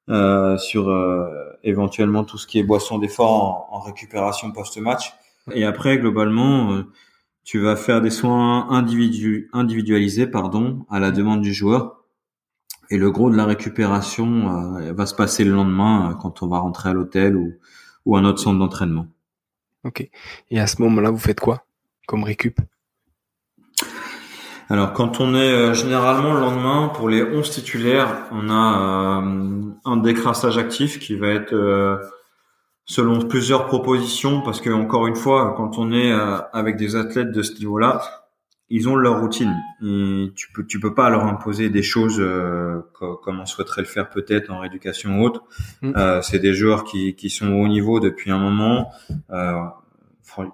[0.10, 0.94] euh, sur
[1.64, 5.14] éventuellement tout ce qui est boisson d'effort en, en récupération post-match.
[5.54, 6.84] Et après, globalement,
[7.44, 12.02] tu vas faire des soins individu individualisés pardon, à la demande du joueur.
[12.90, 16.48] Et le gros de la récupération euh, va se passer le lendemain euh, quand on
[16.48, 17.54] va rentrer à l'hôtel ou,
[18.06, 19.08] ou à notre centre d'entraînement.
[19.84, 20.10] Ok.
[20.52, 21.66] Et à ce moment-là, vous faites quoi
[22.08, 22.60] comme récup?
[24.70, 29.24] Alors quand on est euh, généralement le lendemain pour les 11 titulaires, on a
[29.86, 32.02] un décrassage actif qui va être
[32.86, 36.12] selon plusieurs propositions parce que encore une fois, quand on est
[36.54, 38.02] avec des athlètes de ce niveau-là,
[38.70, 42.82] ils ont leur routine et tu peux tu peux pas leur imposer des choses euh,
[42.94, 45.44] comme on souhaiterait le faire peut-être en rééducation ou autre.
[45.82, 45.94] Mm.
[45.96, 48.92] Euh, c'est des joueurs qui qui sont au haut niveau depuis un moment.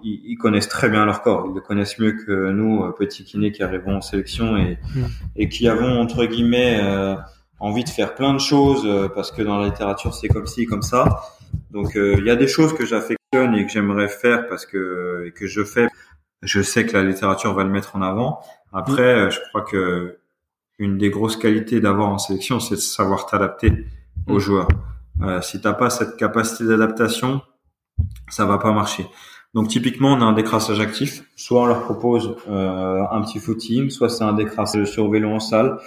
[0.02, 1.46] Ils, connaissent très bien leur corps.
[1.48, 5.04] Ils le connaissent mieux que nous euh, petits kinés qui arrivons en sélection et mm.
[5.36, 7.16] et qui avons entre guillemets euh,
[7.58, 10.66] envie de faire plein de choses euh, parce que dans la littérature c'est comme ci
[10.66, 11.22] comme ça.
[11.70, 15.32] Donc il y a des choses que j'affectionne et que j'aimerais faire parce que et
[15.32, 15.88] que je fais
[16.42, 18.40] je sais que la littérature va le mettre en avant.
[18.72, 19.30] Après, mm.
[19.30, 20.18] je crois que
[20.78, 23.86] une des grosses qualités d'avoir en sélection, c'est de savoir t'adapter
[24.26, 24.40] aux mm.
[24.40, 24.68] joueurs.
[25.20, 27.42] Euh, si t'as pas cette capacité d'adaptation,
[28.28, 29.06] ça va pas marcher.
[29.54, 31.24] Donc typiquement, on a un décrassage actif.
[31.36, 35.40] Soit on leur propose euh, un petit footing, soit c'est un décrassage sur vélo en
[35.40, 35.78] salle,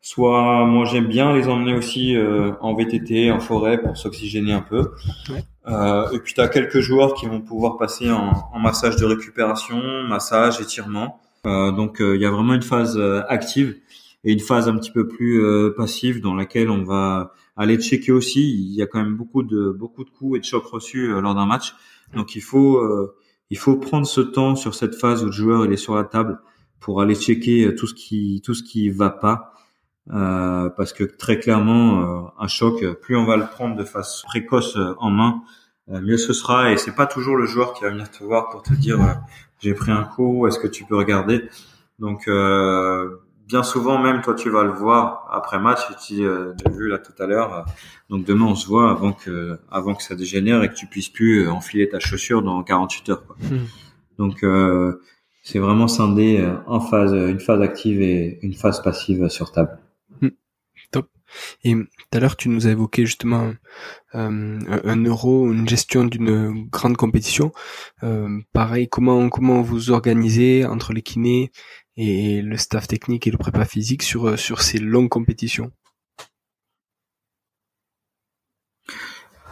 [0.00, 4.60] soit moi j'aime bien les emmener aussi euh, en VTT, en forêt pour s'oxygéner un
[4.60, 4.90] peu.
[5.68, 9.04] Euh, et puis tu as quelques joueurs qui vont pouvoir passer en, en massage de
[9.04, 11.20] récupération, massage, étirement.
[11.46, 13.76] Euh, donc il y a vraiment une phase active
[14.24, 15.44] et une phase un petit peu plus
[15.76, 18.52] passive dans laquelle on va aller checker aussi.
[18.52, 21.36] Il y a quand même beaucoup de beaucoup de coups et de chocs reçus lors
[21.36, 21.74] d'un match.
[22.14, 22.80] Donc il faut
[23.50, 26.04] il faut prendre ce temps sur cette phase où le joueur il est sur la
[26.04, 26.40] table
[26.80, 29.52] pour aller checker tout ce qui tout ce qui va pas
[30.10, 34.26] euh, parce que très clairement, euh, un choc, plus on va le prendre de façon
[34.26, 35.42] précoce euh, en main,
[35.88, 36.72] mieux ce sera.
[36.72, 38.98] Et c'est pas toujours le joueur qui va venir te voir pour te dire
[39.60, 41.48] j'ai pris un coup, est-ce que tu peux regarder?
[41.98, 42.28] Donc
[43.52, 46.98] bien souvent même toi tu vas le voir après match tu dis j'ai vu là
[46.98, 47.66] tout à l'heure
[48.08, 51.10] donc demain on se voit avant que avant que ça dégénère et que tu puisses
[51.10, 53.36] plus enfiler ta chaussure dans 48 heures quoi.
[53.42, 53.66] Hmm.
[54.16, 54.42] donc
[55.42, 59.78] c'est vraiment scindé en phase une phase active et une phase passive sur table
[61.64, 63.52] et tout à l'heure, tu nous as évoqué justement
[64.14, 67.52] euh, un euro, une gestion d'une grande compétition.
[68.02, 71.50] Euh, pareil, comment comment vous organisez entre les kinés
[71.96, 75.70] et le staff technique et le prépa physique sur sur ces longues compétitions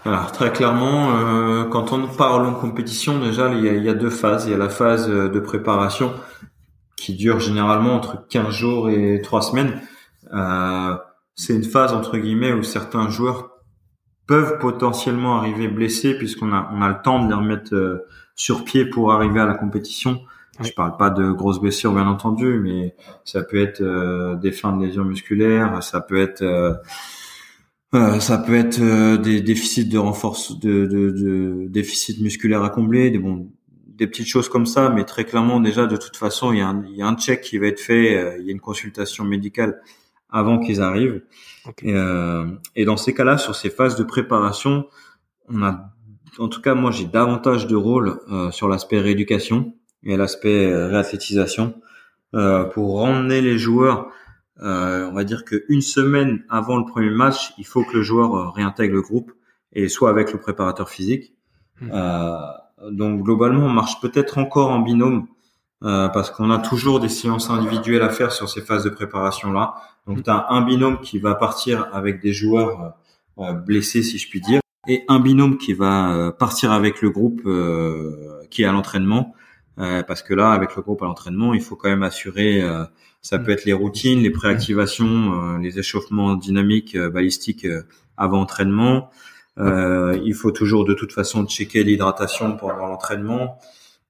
[0.07, 3.89] Alors très clairement, euh, quand on parle longue compétition, déjà il y, a, il y,
[3.91, 4.47] a, deux phases.
[4.47, 6.15] Il y a la phase de préparation
[6.97, 9.81] qui dure généralement entre 15 jours et 3 semaines.
[10.33, 10.97] Euh,
[11.35, 13.51] c'est une phase entre guillemets où certains joueurs
[14.27, 18.65] peuvent potentiellement arriver blessés puisqu'on a on a le temps de les remettre euh, sur
[18.65, 20.23] pied pour arriver à la compétition.
[20.61, 22.95] Je parle pas de grosses blessures bien entendu, mais
[23.25, 26.75] ça peut être euh, des fins de lésions musculaires, ça peut être euh,
[28.21, 33.19] ça peut être des déficits de renforce de, de, de déficits musculaires à combler, des
[33.19, 33.51] bon
[33.87, 36.69] des petites choses comme ça, mais très clairement déjà de toute façon il y a
[36.69, 39.25] un, il y a un check qui va être fait, il y a une consultation
[39.25, 39.81] médicale
[40.33, 41.23] avant qu'ils arrivent.
[41.83, 42.47] Et, euh,
[42.77, 44.87] et, dans ces cas-là, sur ces phases de préparation,
[45.49, 45.91] on a,
[46.39, 50.89] en tout cas, moi, j'ai davantage de rôle euh, sur l'aspect rééducation et l'aspect euh,
[50.89, 51.75] réathlétisation
[52.35, 54.11] euh, pour emmener les joueurs.
[54.63, 58.35] Euh, on va dire qu'une semaine avant le premier match, il faut que le joueur
[58.35, 59.33] euh, réintègre le groupe
[59.73, 61.35] et soit avec le préparateur physique.
[61.81, 61.89] Hmm.
[62.91, 65.29] donc globalement, on marche peut-être encore en binôme
[65.81, 69.77] parce qu'on a toujours des séances individuelles à faire sur ces phases de préparation là.
[70.07, 72.95] Donc tu as un binôme qui va partir avec des joueurs
[73.39, 77.03] euh, euh, blessés, si je puis dire, et un binôme qui va euh, partir avec
[77.03, 77.43] le groupe
[78.51, 79.35] qui est à l'entraînement.
[80.07, 82.63] Parce que là, avec le groupe à l'entraînement, il faut quand même assurer,
[83.23, 87.67] ça peut être les routines, les préactivations, les échauffements dynamiques, balistiques
[88.17, 89.11] avant entraînement.
[89.57, 93.59] il faut toujours de toute façon checker l'hydratation pendant l'entraînement.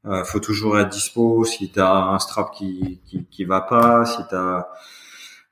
[0.05, 4.05] Il faut toujours être dispo si tu as un strap qui, qui, qui va pas,
[4.07, 4.69] si tu as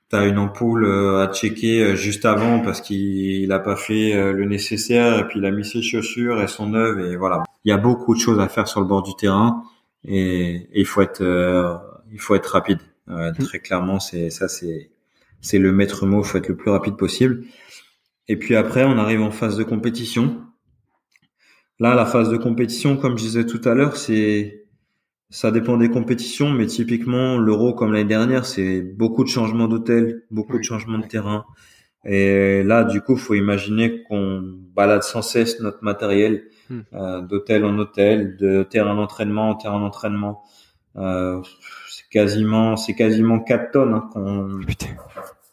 [0.09, 4.33] T'as une ampoule euh, à checker euh, juste avant parce qu'il a pas fait euh,
[4.33, 7.43] le nécessaire et puis il a mis ses chaussures et son œuvre et voilà.
[7.63, 9.61] Il y a beaucoup de choses à faire sur le bord du terrain
[10.05, 11.21] et, il faut être
[12.11, 12.79] il faut être rapide.
[13.07, 13.31] Mm.
[13.39, 14.91] Très clairement, c'est ça c'est
[15.41, 16.21] c'est le maître mot.
[16.21, 17.43] Il faut être le plus rapide possible.
[18.27, 20.41] Et puis après, on arrive en phase de compétition.
[21.79, 24.65] Là, la phase de compétition, comme je disais tout à l'heure, c'est
[25.31, 30.23] ça dépend des compétitions, mais typiquement l'Euro comme l'année dernière, c'est beaucoup de changements d'hôtel,
[30.31, 31.45] beaucoup de changements de terrain.
[32.05, 34.41] Et là, du coup, faut imaginer qu'on
[34.73, 36.79] balade sans cesse notre matériel hmm.
[36.93, 40.43] euh, d'hôtel en hôtel, de terrain d'entraînement en terrain d'entraînement.
[40.95, 41.41] Euh,
[41.89, 44.59] c'est quasiment, c'est quasiment 4 tonnes hein, qu'on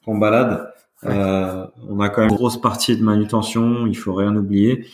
[0.04, 0.72] qu'on balade.
[1.04, 4.87] Euh, on a quand même une grosse partie de manutention, il faut rien oublier.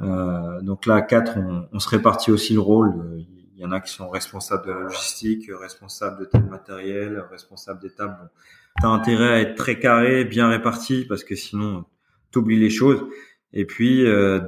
[0.00, 3.24] Euh, donc là, à 4, on, on se répartit aussi le rôle.
[3.56, 7.80] Il y en a qui sont responsables de la logistique, responsables de tel matériel, responsables
[7.80, 8.16] des tables.
[8.20, 8.28] Bon,
[8.80, 11.84] tu as intérêt à être très carré, bien réparti, parce que sinon,
[12.32, 13.04] tu oublies les choses.
[13.52, 14.40] Et puis, euh,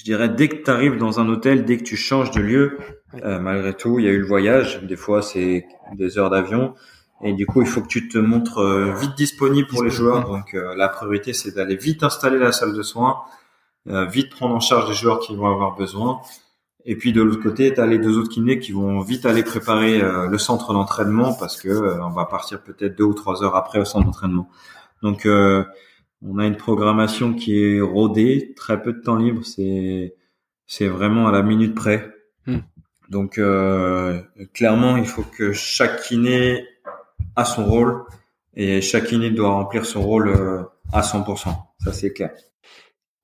[0.00, 2.78] je dirais, dès que tu arrives dans un hôtel, dès que tu changes de lieu,
[3.22, 4.82] euh, malgré tout, il y a eu le voyage.
[4.82, 6.74] Des fois, c'est des heures d'avion.
[7.22, 10.24] Et du coup, il faut que tu te montres euh, vite disponible pour les joueurs.
[10.24, 13.18] Donc, euh, la priorité, c'est d'aller vite installer la salle de soins,
[13.86, 16.20] vite prendre en charge les joueurs qui vont avoir besoin.
[16.84, 19.42] Et puis, de l'autre côté, tu as les deux autres kinés qui vont vite aller
[19.42, 23.78] préparer le centre d'entraînement parce que on va partir peut-être deux ou trois heures après
[23.78, 24.48] au centre d'entraînement.
[25.02, 25.26] Donc,
[26.22, 29.44] on a une programmation qui est rodée, très peu de temps libre.
[29.44, 30.14] C'est
[30.66, 32.08] c'est vraiment à la minute près.
[32.46, 32.58] Hmm.
[33.08, 34.22] Donc euh,
[34.54, 36.64] clairement, il faut que chaque kiné
[37.34, 38.04] a son rôle
[38.54, 40.62] et chaque kiné doit remplir son rôle euh,
[40.92, 41.48] à 100%.
[41.84, 42.30] Ça c'est clair.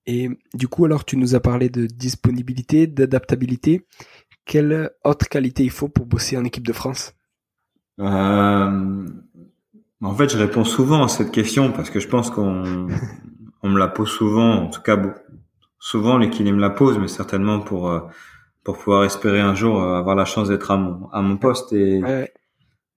[0.06, 3.86] Et du coup, alors tu nous as parlé de disponibilité, d'adaptabilité.
[4.44, 7.14] Quelle autre qualité il faut pour bosser en équipe de France?
[8.00, 9.06] Euh,
[10.02, 12.86] En fait, je réponds souvent à cette question parce que je pense qu'on
[13.62, 14.52] on me la pose souvent.
[14.64, 14.96] En tout cas,
[15.78, 18.00] souvent les me la posent, mais certainement pour euh,
[18.62, 21.72] pour pouvoir espérer un jour euh, avoir la chance d'être à mon à mon poste
[21.72, 22.00] et,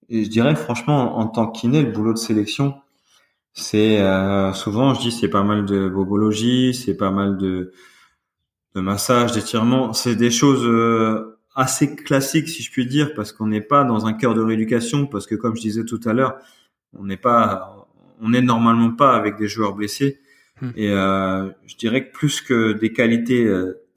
[0.10, 2.76] et je dirais franchement en tant que kiné le boulot de sélection
[3.54, 7.72] c'est euh, souvent je dis c'est pas mal de bobologie c'est pas mal de
[8.76, 13.48] de massage d'étirement c'est des choses euh, assez classiques si je puis dire parce qu'on
[13.48, 16.38] n'est pas dans un cœur de rééducation parce que comme je disais tout à l'heure
[16.98, 17.88] on n'est pas
[18.22, 20.20] on n'est normalement pas avec des joueurs blessés
[20.62, 20.70] hmm.
[20.76, 23.46] et euh, je dirais que plus que des qualités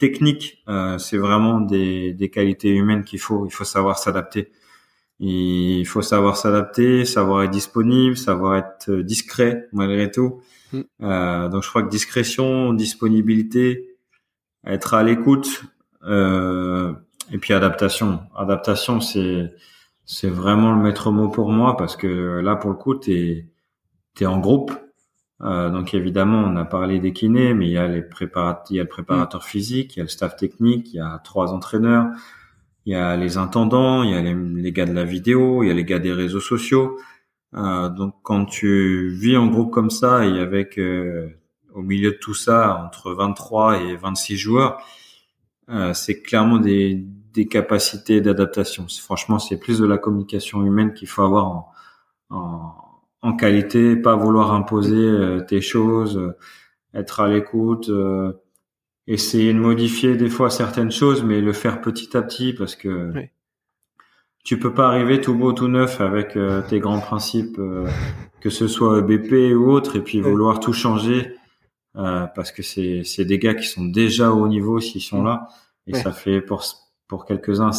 [0.03, 3.47] technique, euh, c'est vraiment des, des qualités humaines qu'il faut.
[3.47, 4.51] Il faut savoir s'adapter.
[5.25, 10.43] Il faut savoir s'adapter, savoir être disponible, savoir être discret malgré tout.
[10.73, 10.81] Mm.
[11.03, 13.97] Euh, donc je crois que discrétion, disponibilité,
[14.67, 15.63] être à l'écoute
[16.05, 16.93] euh,
[17.31, 18.21] et puis adaptation.
[18.37, 19.55] Adaptation, c'est
[20.05, 23.47] c'est vraiment le maître mot pour moi parce que là pour le coup t'es
[24.15, 24.73] t'es en groupe
[25.43, 28.77] euh, donc évidemment, on a parlé des kinés, mais il y a les préparateurs, il
[28.77, 31.53] y a le préparateur physique, il y a le staff technique, il y a trois
[31.53, 32.07] entraîneurs,
[32.87, 35.71] il y a les intendants, il y a les, gars de la vidéo, il y
[35.71, 36.99] a les gars des réseaux sociaux.
[37.55, 41.29] Euh, donc quand tu vis en groupe comme ça et avec euh,
[41.75, 44.83] au milieu de tout ça entre 23 et 26 joueurs,
[45.69, 48.87] euh, c'est clairement des, des capacités d'adaptation.
[48.89, 51.73] Franchement, c'est plus de la communication humaine qu'il faut avoir en,
[52.31, 52.83] en
[53.23, 56.37] en qualité, pas vouloir imposer euh, tes choses, euh,
[56.95, 58.33] être à l'écoute, euh,
[59.07, 63.13] essayer de modifier des fois certaines choses, mais le faire petit à petit parce que
[64.45, 66.39] tu peux pas arriver tout beau tout neuf avec
[66.69, 67.61] tes grands principes,
[68.41, 71.35] que ce soit BP ou autre, et puis vouloir tout changer
[71.95, 75.49] parce que c'est c'est des gars qui sont déjà au niveau s'ils sont là,
[75.87, 76.65] et ça fait pour
[77.09, 77.73] pour quelques uns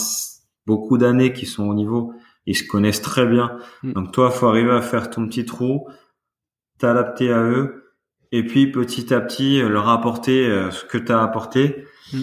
[0.66, 2.14] beaucoup d'années qu'ils sont au niveau.
[2.46, 3.58] Ils se connaissent très bien.
[3.84, 3.94] Mm.
[3.94, 5.88] Donc toi, faut arriver à faire ton petit trou,
[6.78, 7.83] t'adapter à eux,
[8.34, 11.86] et puis petit à petit euh, leur apporter euh, ce que tu as apporté.
[12.12, 12.22] Mm.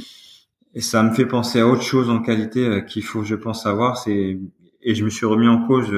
[0.74, 3.62] Et ça me fait penser à autre chose en qualité euh, qu'il faut, je pense,
[3.62, 3.96] savoir.
[3.96, 4.38] C'est
[4.82, 5.88] et je me suis remis en cause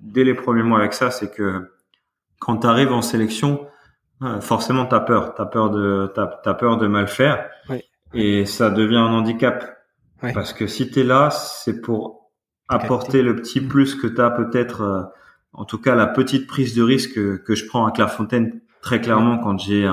[0.00, 1.72] dès les premiers mois avec ça, c'est que
[2.38, 3.66] quand tu arrives en sélection,
[4.42, 7.48] forcément t'as peur, t'as peur de t'as, as peur de mal faire,
[8.12, 9.78] et ça devient un handicap.
[10.20, 12.30] Parce que si t'es là, c'est pour
[12.68, 13.68] apporter le petit mm.
[13.68, 15.14] plus que tu as peut-être,
[15.54, 19.38] en tout cas la petite prise de risque que, je prends à Clairefontaine très clairement
[19.38, 19.92] quand j'ai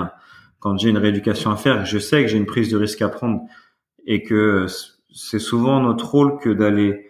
[0.60, 1.84] quand j'ai une rééducation à faire.
[1.84, 3.42] Je sais que j'ai une prise de risque à prendre
[4.06, 4.68] et que
[5.12, 7.10] c'est souvent notre rôle que d'aller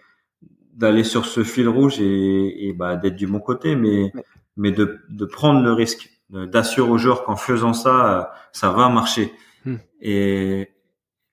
[0.72, 4.12] d'aller sur ce fil rouge et, et bah, d'être du bon côté, mais
[4.56, 9.32] mais de, de prendre le risque, d'assurer aux joueurs qu'en faisant ça, ça va marcher.
[9.66, 9.74] Mm.
[10.00, 10.68] Et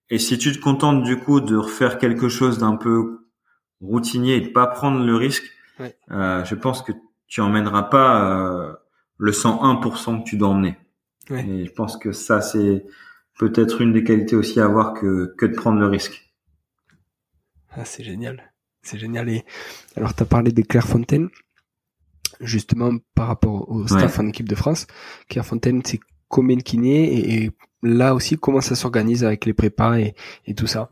[0.09, 3.29] et si tu te contentes du coup de refaire quelque chose d'un peu
[3.79, 5.49] routinier et de pas prendre le risque,
[6.11, 6.91] euh, je pense que
[7.27, 8.73] tu emmèneras pas euh,
[9.21, 10.77] le 101% que tu dois emmener.
[11.29, 12.83] Et je pense que ça, c'est
[13.37, 16.33] peut-être une des qualités aussi à avoir que, que de prendre le risque.
[17.69, 18.51] Ah, c'est génial.
[18.81, 19.29] C'est génial.
[19.29, 19.45] Et
[19.95, 21.29] alors, tu as parlé des Clairefontaine,
[22.41, 24.87] justement par rapport au staff en équipe de France.
[25.29, 27.51] Clairefontaine, c'est combien de kinés et, et,
[27.83, 30.15] là aussi, comment ça s'organise avec les prépas et,
[30.47, 30.89] et tout ça?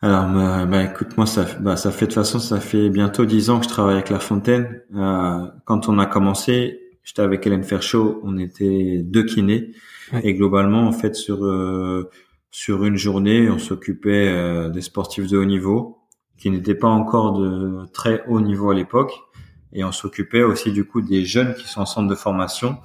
[0.00, 3.24] Alors, bah, bah, écoute, moi, ça, bah, ça fait de toute façon, ça fait bientôt
[3.24, 4.80] dix ans que je travaille avec La Fontaine.
[4.94, 9.72] Euh, quand on a commencé, j'étais avec Hélène Ferchaud, on était deux kinés,
[10.22, 12.08] et globalement, en fait, sur euh,
[12.50, 15.98] sur une journée, on s'occupait euh, des sportifs de haut niveau,
[16.38, 19.12] qui n'étaient pas encore de très haut niveau à l'époque,
[19.72, 22.78] et on s'occupait aussi du coup des jeunes qui sont en centre de formation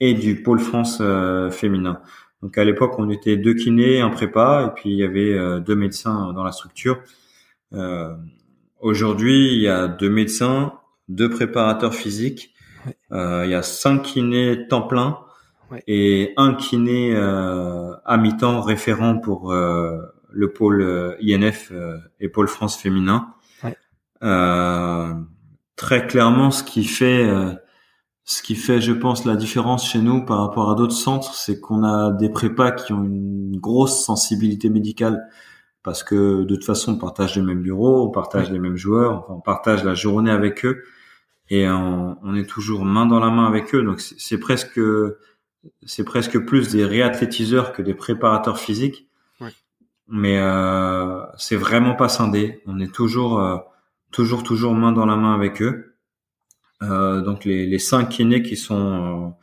[0.00, 2.00] et du pôle France euh, féminin.
[2.44, 5.60] Donc à l'époque, on était deux kinés, un prépa, et puis il y avait euh,
[5.60, 7.00] deux médecins dans la structure.
[7.72, 8.14] Euh,
[8.80, 10.74] Aujourd'hui, il y a deux médecins,
[11.08, 12.52] deux préparateurs physiques,
[13.12, 15.20] euh, il y a cinq kinés temps plein,
[15.86, 21.72] et un kiné à mi-temps référent pour le pôle INF
[22.20, 23.28] et pôle France féminin.
[24.20, 27.26] très clairement, ce qui fait
[28.24, 31.60] ce qui fait, je pense, la différence chez nous par rapport à d'autres centres, c'est
[31.60, 35.28] qu'on a des prépas qui ont une grosse sensibilité médicale
[35.82, 39.26] parce que de toute façon, on partage les mêmes bureaux, on partage les mêmes joueurs,
[39.28, 40.82] on partage la journée avec eux
[41.50, 43.82] et on, est toujours main dans la main avec eux.
[43.82, 44.80] Donc c'est presque
[45.84, 49.08] c'est presque plus des réathlétiseurs que des préparateurs physiques.
[50.06, 52.62] Mais euh, c'est vraiment pas scindé.
[52.66, 53.56] On est toujours euh,
[54.10, 55.93] toujours toujours main dans la main avec eux.
[56.90, 59.34] Euh, donc les, les cinq kinés qui sont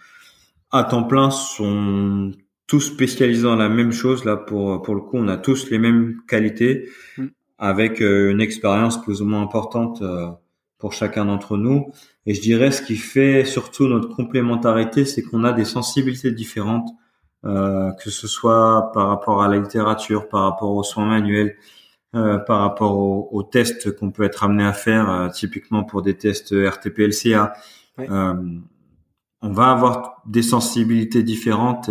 [0.73, 2.31] euh, à temps plein sont
[2.67, 4.25] tous spécialisés dans la même chose.
[4.25, 7.27] Là, pour pour le coup, on a tous les mêmes qualités, mm.
[7.57, 10.01] avec euh, une expérience plus ou moins importante
[10.81, 11.91] pour chacun d'entre nous.
[12.25, 16.89] Et je dirais ce qui fait surtout notre complémentarité, c'est qu'on a des sensibilités différentes,
[17.45, 21.55] euh, que ce soit par rapport à la littérature, par rapport aux soins manuels,
[22.13, 26.17] euh, par rapport aux, tests qu'on peut être amené à faire, euh, typiquement pour des
[26.17, 27.53] tests RTP-LCA.
[27.99, 28.33] Euh,
[29.41, 31.89] on va avoir des sensibilités différentes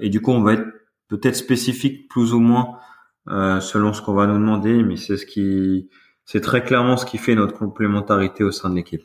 [0.00, 0.66] et du coup on va être
[1.08, 2.78] peut-être spécifique plus ou moins
[3.26, 5.88] selon ce qu'on va nous demander, mais c'est ce qui,
[6.26, 9.02] c'est très clairement ce qui fait notre complémentarité au sein de l'équipe.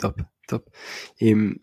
[0.00, 0.68] Top, top.
[1.20, 1.56] Et hum,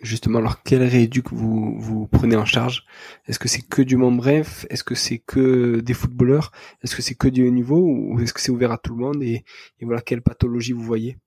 [0.00, 2.84] justement, alors quel rééduc vous, vous prenez en charge?
[3.26, 4.66] Est-ce que c'est que du membre bref?
[4.70, 6.52] Est-ce que c'est que des footballeurs?
[6.82, 7.78] Est-ce que c'est que du haut niveau?
[7.78, 9.22] Ou est-ce que c'est ouvert à tout le monde?
[9.22, 9.44] Et,
[9.80, 11.18] voilà, quelle pathologie vous voyez?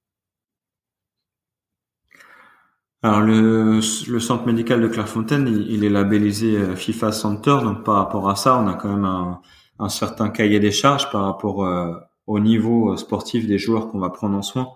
[3.01, 8.29] Alors le, centre médical de Clairefontaine, il, est labellisé euh, FIFA Center, donc par rapport
[8.29, 9.39] à ça, on a quand même un,
[9.79, 11.93] un certain cahier des charges par rapport euh,
[12.27, 14.73] au niveau euh, sportif des joueurs qu'on va prendre en soin.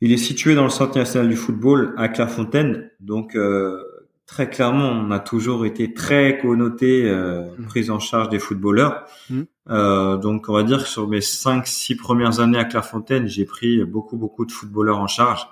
[0.00, 3.82] Il est situé dans le Centre national du football à Clairefontaine, donc euh,
[4.30, 7.66] très clairement, on a toujours été très connoté euh, mmh.
[7.66, 9.04] prise en charge des footballeurs.
[9.28, 9.40] Mmh.
[9.70, 13.44] Euh, donc on va dire que sur mes cinq, six premières années à Clairefontaine, j'ai
[13.44, 15.48] pris beaucoup beaucoup de footballeurs en charge.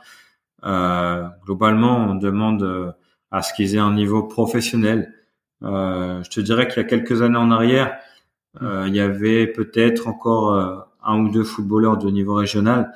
[0.64, 2.94] Euh, globalement, on demande
[3.32, 5.12] à ce qu'ils aient un niveau professionnel.
[5.64, 7.96] Euh, je te dirais qu'il y a quelques années en arrière,
[8.60, 8.84] mmh.
[8.86, 12.92] il y avait peut-être encore un ou deux footballeurs de niveau régional.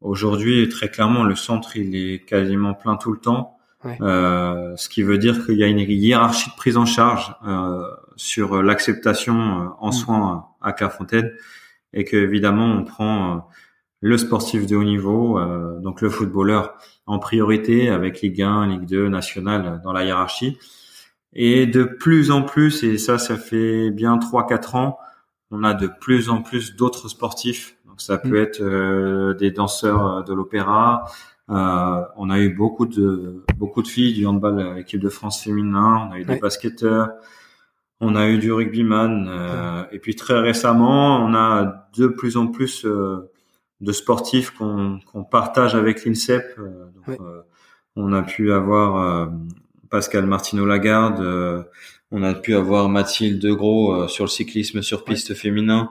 [0.00, 3.56] Aujourd'hui, très clairement, le centre il est quasiment plein tout le temps,
[4.00, 7.82] euh, ce qui veut dire qu'il y a une hiérarchie de prise en charge euh,
[8.16, 9.92] sur l'acceptation euh, en mm.
[9.92, 11.32] soins à Clairefontaine
[11.92, 13.40] et que évidemment on prend euh,
[14.00, 16.74] le sportif de haut niveau, euh, donc le footballeur
[17.06, 20.58] en priorité avec Ligue 1, Ligue 2, nationale dans la hiérarchie.
[21.32, 24.98] Et de plus en plus, et ça, ça fait bien 3-4 ans,
[25.50, 28.42] on a de plus en plus d'autres sportifs ça peut mm.
[28.42, 31.04] être euh, des danseurs euh, de l'opéra.
[31.48, 35.42] Euh, on a eu beaucoup de beaucoup de filles du handball à l'équipe de France
[35.42, 36.08] féminin.
[36.08, 37.10] On a eu des basketteurs.
[38.00, 39.26] On a eu du rugbyman.
[39.28, 45.24] Euh, et puis très récemment, on a de plus en plus de sportifs qu'on qu'on
[45.24, 46.58] partage avec l'INSEP.
[46.58, 47.20] Donc,
[47.94, 49.30] on a pu avoir
[49.88, 51.64] Pascal Martino Lagarde.
[52.10, 55.90] on a pu avoir Mathilde Degros sur le cyclisme sur piste féminin.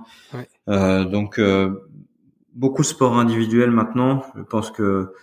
[0.68, 1.40] donc
[2.56, 4.24] beaucoup de sport individuel maintenant.
[4.36, 5.14] Je pense que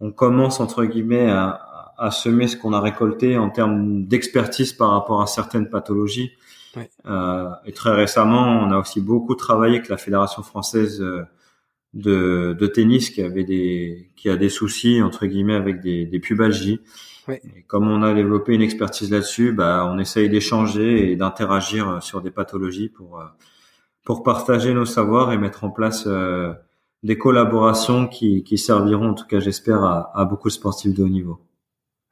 [0.00, 4.90] on commence entre guillemets à, à semer ce qu'on a récolté en termes d'expertise par
[4.90, 6.32] rapport à certaines pathologies.
[7.04, 11.24] Euh, et très récemment, on a aussi beaucoup travaillé avec la fédération française euh,
[11.92, 16.20] de, de tennis qui avait des qui a des soucis entre guillemets avec des, des
[16.20, 16.80] pubalgies.
[17.28, 22.22] Et comme on a développé une expertise là-dessus, bah, on essaye d'échanger et d'interagir sur
[22.22, 23.24] des pathologies pour euh,
[24.04, 26.52] pour partager nos savoirs et mettre en place euh,
[27.02, 31.02] des collaborations qui, qui, serviront, en tout cas j'espère, à, à, beaucoup de sportifs de
[31.02, 31.40] haut niveau.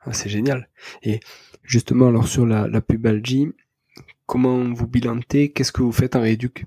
[0.01, 0.69] Ah, c'est génial.
[1.03, 1.21] Et
[1.63, 3.53] justement, alors sur la, la pubalgie,
[4.27, 5.53] comment vous bilantez?
[5.53, 6.67] Qu'est-ce que vous faites en rééduc?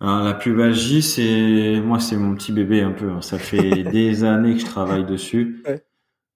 [0.00, 3.10] Alors, la pubalgie, c'est moi, c'est mon petit bébé un peu.
[3.10, 3.20] Hein.
[3.20, 5.62] Ça fait des années que je travaille dessus.
[5.66, 5.84] Ouais.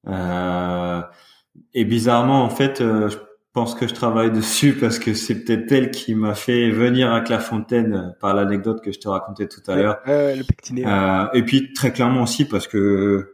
[0.06, 1.00] Euh,
[1.72, 3.08] et bizarrement, en fait, euh,
[3.54, 7.22] pense que je travaille dessus parce que c'est peut-être elle qui m'a fait venir à
[7.22, 10.00] Clairefontaine euh, par l'anecdote que je te racontais tout à l'heure.
[10.06, 10.84] le pectiné.
[10.86, 13.30] Euh, et puis très clairement aussi parce que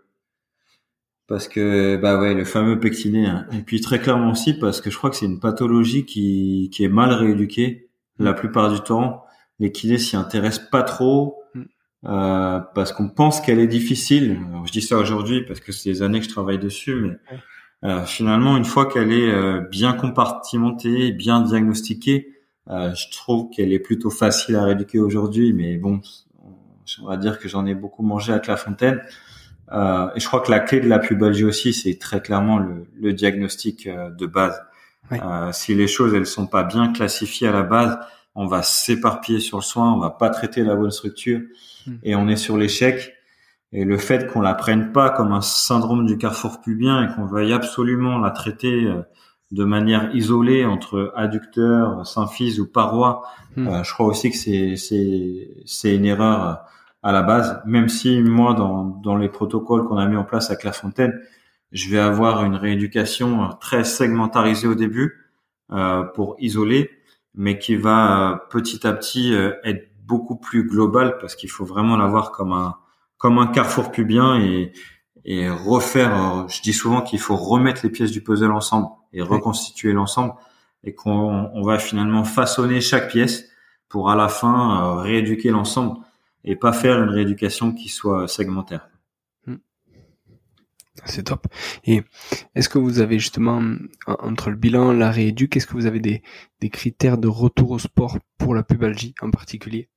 [1.26, 3.26] parce que bah ouais le fameux pectiné.
[3.26, 3.46] Hein.
[3.52, 6.84] Et puis très clairement aussi parce que je crois que c'est une pathologie qui qui
[6.84, 8.24] est mal rééduquée mm.
[8.24, 9.24] la plupart du temps.
[9.58, 11.42] Les kinés s'y intéressent pas trop.
[11.54, 11.62] Mm.
[12.06, 14.40] Euh, parce qu'on pense qu'elle est difficile.
[14.64, 17.18] je dis ça aujourd'hui parce que c'est des années que je travaille dessus, mais
[17.84, 22.36] euh, finalement, une fois qu'elle est euh, bien compartimentée, bien diagnostiquée,
[22.68, 25.52] euh, je trouve qu'elle est plutôt facile à rééduquer aujourd'hui.
[25.52, 26.00] Mais bon,
[27.02, 29.00] on va dire que j'en ai beaucoup mangé à Clairefontaine.
[29.72, 32.86] Euh, et je crois que la clé de la pubalgie aussi, c'est très clairement le,
[32.98, 34.60] le diagnostic euh, de base.
[35.12, 37.98] Euh, si les choses elles sont pas bien classifiées à la base,
[38.36, 41.40] on va s'éparpiller sur le soin, on va pas traiter la bonne structure
[41.86, 41.94] hmm.
[42.04, 43.16] et on est sur l'échec.
[43.72, 47.26] Et le fait qu'on la prenne pas comme un syndrome du carrefour pubien et qu'on
[47.26, 49.02] veuille absolument la traiter euh,
[49.52, 53.22] de manière isolée entre adducteur, symphyse ou paroi,
[53.56, 53.68] hmm.
[53.68, 56.64] euh, je crois aussi que c'est c'est c'est une erreur
[57.02, 57.60] à la base.
[57.64, 61.20] Même si moi dans dans les protocoles qu'on a mis en place à Clairefontaine,
[61.72, 65.30] je vais avoir une rééducation très segmentarisée au début
[65.72, 66.90] euh, pour isoler,
[67.34, 71.64] mais qui va euh, petit à petit euh, être beaucoup plus globale parce qu'il faut
[71.64, 72.76] vraiment l'avoir comme un
[73.20, 74.72] comme un carrefour pubien et
[75.24, 76.14] et refaire.
[76.14, 80.34] Euh, je dis souvent qu'il faut remettre les pièces du puzzle ensemble et reconstituer l'ensemble
[80.82, 83.44] et qu'on on va finalement façonner chaque pièce
[83.88, 85.98] pour à la fin rééduquer l'ensemble
[86.44, 88.88] et pas faire une rééducation qui soit segmentaire.
[91.04, 91.46] C'est top.
[91.84, 92.02] Et
[92.54, 93.62] est-ce que vous avez justement,
[94.06, 96.22] entre le bilan, la rééduque, est-ce que vous avez des,
[96.60, 99.88] des critères de retour au sport pour la pubalgie en particulier?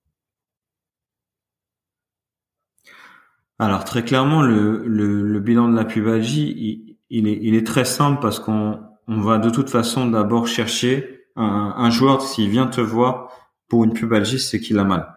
[3.64, 8.22] Alors très clairement, le, le, bilan de la pubalgie, il, est, il est très simple
[8.22, 13.30] parce qu'on on va de toute façon d'abord chercher un, joueur, s'il vient te voir
[13.70, 15.16] pour une pubalgie, c'est qu'il a mal.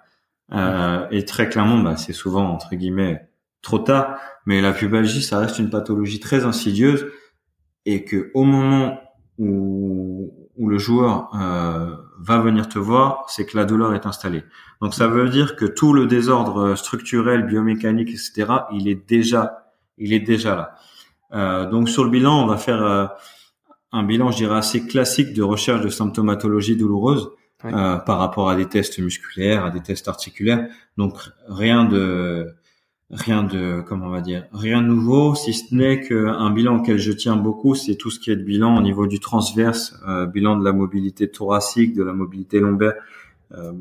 [0.53, 3.28] Euh, et très clairement, bah, c'est souvent, entre guillemets,
[3.62, 4.16] trop tard.
[4.47, 7.09] Mais la pubalgie, ça reste une pathologie très insidieuse
[7.84, 9.01] et que au moment
[9.38, 14.44] où, où le joueur euh, va venir te voir, c'est que la douleur est installée.
[14.80, 20.12] Donc ça veut dire que tout le désordre structurel, biomécanique, etc., il est déjà, il
[20.12, 20.74] est déjà là.
[21.32, 23.06] Euh, donc sur le bilan, on va faire euh,
[23.92, 27.30] un bilan, je dirais, assez classique de recherche de symptomatologie douloureuse
[27.64, 30.68] euh, par rapport à des tests musculaires, à des tests articulaires.
[30.96, 32.54] Donc rien de
[33.11, 36.98] rien de comment on va dire rien de nouveau si ce n'est qu'un bilan auquel
[36.98, 40.26] je tiens beaucoup c'est tout ce qui est de bilan au niveau du transverse euh,
[40.26, 42.94] bilan de la mobilité thoracique de la mobilité lombaire
[43.52, 43.72] euh,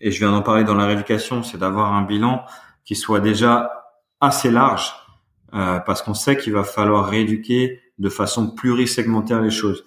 [0.00, 2.44] et je viens d'en parler dans la rééducation c'est d'avoir un bilan
[2.84, 3.70] qui soit déjà
[4.20, 4.92] assez large
[5.54, 9.84] euh, parce qu'on sait qu'il va falloir rééduquer de façon plurisegmentaire les choses.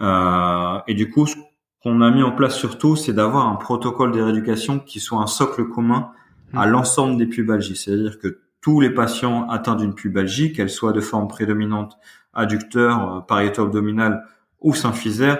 [0.00, 1.36] Et du coup ce
[1.82, 5.26] qu'on a mis en place surtout c'est d'avoir un protocole de rééducation qui soit un
[5.26, 6.10] socle commun
[6.54, 6.70] à hmm.
[6.70, 7.76] l'ensemble des pubalgies.
[7.76, 11.98] C'est-à-dire que tous les patients atteints d'une pubalgie, qu'elle soit de forme prédominante
[12.34, 14.24] adducteur, euh, pariéto-abdominal
[14.60, 15.38] ou symphysaire,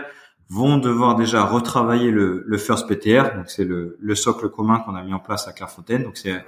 [0.48, 4.94] vont devoir déjà retravailler le, le first PTR, donc c'est le, le, socle commun qu'on
[4.94, 6.42] a mis en place à Clairefontaine, donc c'est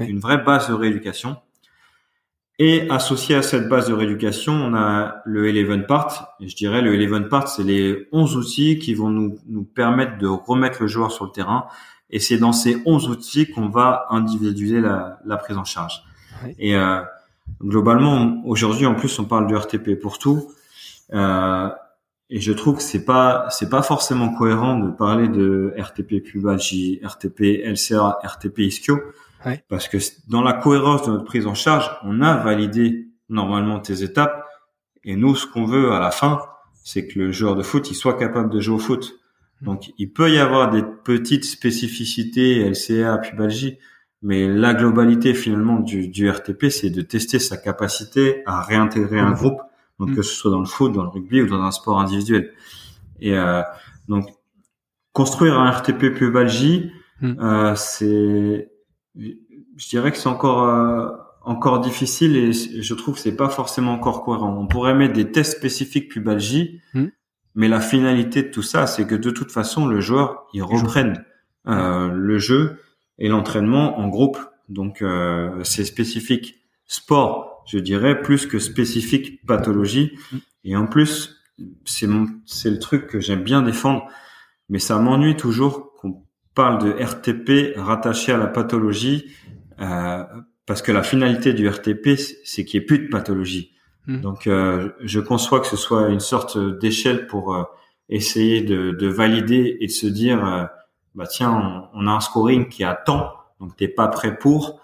[0.00, 1.36] une vraie base de rééducation.
[2.60, 6.36] Et associé à cette base de rééducation, on a le Eleven Part.
[6.38, 10.18] Et je dirais le Eleven Part, c'est les 11 outils qui vont nous, nous permettre
[10.18, 11.66] de remettre le joueur sur le terrain
[12.14, 16.04] et c'est dans ces 11 outils qu'on va individualiser la, la, prise en charge.
[16.60, 17.00] Et euh,
[17.60, 20.52] globalement, aujourd'hui, en plus, on parle du RTP pour tout.
[21.12, 21.68] Euh,
[22.30, 27.00] et je trouve que c'est pas c'est pas forcément cohérent de parler de RTP pubalgie,
[27.02, 29.00] RTP LCA, RTP ischio,
[29.68, 29.98] parce que
[30.28, 34.46] dans la cohérence de notre prise en charge, on a validé normalement tes étapes.
[35.02, 36.40] Et nous, ce qu'on veut à la fin,
[36.84, 39.18] c'est que le joueur de foot, il soit capable de jouer au foot.
[39.62, 43.78] Donc, il peut y avoir des petites spécificités LCA, pubalgie,
[44.22, 49.32] mais la globalité finalement du, du RTP, c'est de tester sa capacité à réintégrer un
[49.32, 49.60] groupe,
[49.98, 50.16] donc mm.
[50.16, 52.52] que ce soit dans le foot, dans le rugby ou dans un sport individuel.
[53.20, 53.62] Et euh,
[54.08, 54.28] donc,
[55.12, 56.90] construire un RTP pubalgie,
[57.20, 57.34] mm.
[57.40, 58.70] euh, c'est,
[59.14, 61.08] je dirais que c'est encore euh,
[61.42, 64.56] encore difficile et je trouve que c'est pas forcément encore cohérent.
[64.58, 67.06] On pourrait mettre des tests spécifiques pubalgie, mm.
[67.54, 71.24] Mais la finalité de tout ça, c'est que de toute façon, le joueur, il reprenne
[71.68, 72.80] euh, le jeu
[73.18, 74.38] et l'entraînement en groupe.
[74.68, 80.12] Donc, euh, c'est spécifique sport, je dirais, plus que spécifique pathologie.
[80.32, 80.36] Mm.
[80.64, 81.36] Et en plus,
[81.84, 82.08] c'est
[82.46, 84.08] c'est le truc que j'aime bien défendre,
[84.68, 86.24] mais ça m'ennuie toujours qu'on
[86.54, 89.26] parle de RTP rattaché à la pathologie,
[89.80, 90.24] euh,
[90.66, 93.73] parce que la finalité du RTP, c'est qu'il n'y ait plus de pathologie.
[94.06, 94.20] Hmm.
[94.20, 97.64] Donc, euh, je conçois que ce soit une sorte d'échelle pour euh,
[98.08, 100.64] essayer de, de, valider et de se dire, euh,
[101.14, 104.80] bah tiens, on, a un scoring qui a tant, donc t'es pas prêt pour.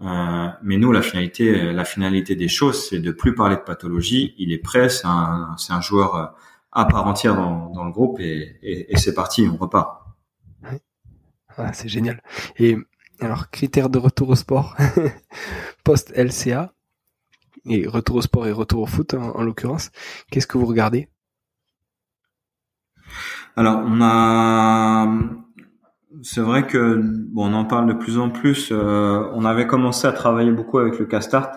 [0.00, 4.34] mais nous, la finalité, la finalité des choses, c'est de plus parler de pathologie.
[4.38, 6.34] Il est prêt, c'est un, c'est un joueur
[6.72, 10.04] à part entière dans, dans le groupe et, et, et c'est parti, on repart.
[11.56, 12.22] Ah, c'est génial.
[12.58, 12.76] Et
[13.20, 14.76] alors, critères de retour au sport
[15.84, 16.72] post LCA
[17.68, 19.90] et retour au sport et retour au foot en, l'occurrence.
[20.30, 21.08] Qu'est-ce que vous regardez?
[23.56, 25.08] Alors on a,
[26.22, 28.70] c'est vrai que bon, on en parle de plus en plus.
[28.70, 31.50] Euh, on avait commencé à travailler beaucoup avec le Castart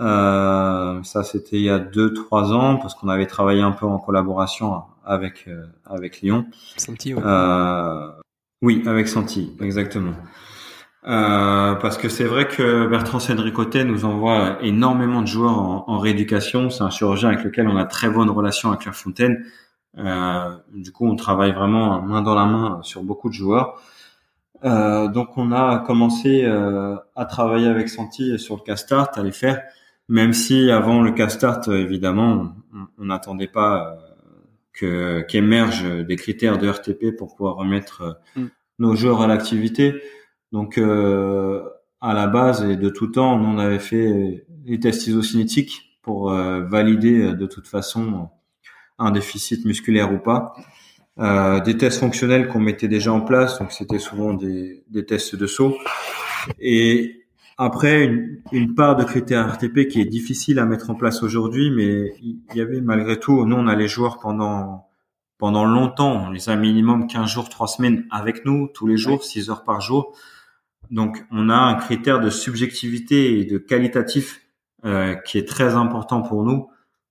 [0.00, 3.86] Euh, ça, c'était il y a deux, trois ans parce qu'on avait travaillé un peu
[3.86, 6.46] en collaboration avec euh, avec Lyon.
[6.76, 8.08] Santi, euh,
[8.62, 10.14] oui, avec Santi, exactement.
[11.06, 15.98] Euh, parce que c'est vrai que Bertrand Cédricotet nous envoie énormément de joueurs en, en
[15.98, 16.70] rééducation.
[16.70, 19.44] C'est un chirurgien avec lequel on a très bonne relation à Clairefontaine.
[19.98, 23.80] Euh, du coup, on travaille vraiment main dans la main sur beaucoup de joueurs.
[24.64, 29.32] Euh, donc, on a commencé euh, à travailler avec Santi sur le Castart, à les
[29.32, 29.62] faire,
[30.08, 32.54] même si avant le Castart, évidemment,
[32.98, 33.96] on n'attendait pas euh,
[34.72, 38.44] que qu'émergent des critères de RTP pour pouvoir remettre mm.
[38.78, 40.02] nos joueurs à l'activité.
[40.54, 46.30] Donc, à la base et de tout temps, on avait fait les tests isocinétiques pour
[46.30, 48.28] valider de toute façon
[48.98, 50.54] un déficit musculaire ou pas.
[51.20, 55.36] Euh, des tests fonctionnels qu'on mettait déjà en place, donc c'était souvent des, des, tests
[55.36, 55.76] de saut.
[56.58, 57.24] Et
[57.56, 61.70] après, une, une, part de critères RTP qui est difficile à mettre en place aujourd'hui,
[61.70, 64.88] mais il y avait malgré tout, nous on a les joueurs pendant
[65.38, 69.24] pendant longtemps, on les a minimum 15 jours, 3 semaines avec nous, tous les jours,
[69.24, 70.16] 6 heures par jour.
[70.90, 74.40] Donc on a un critère de subjectivité et de qualitatif
[74.84, 76.68] euh, qui est très important pour nous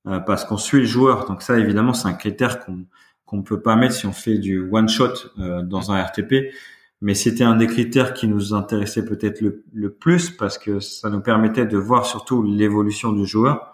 [0.08, 1.26] euh, parce qu'on suit le joueur.
[1.26, 2.86] Donc ça, évidemment, c'est un critère qu'on
[3.26, 6.54] qu'on peut pas mettre si on fait du one shot euh, dans un RTP.
[7.02, 11.10] Mais c'était un des critères qui nous intéressait peut-être le, le, plus parce que ça
[11.10, 13.74] nous permettait de voir surtout l'évolution du joueur.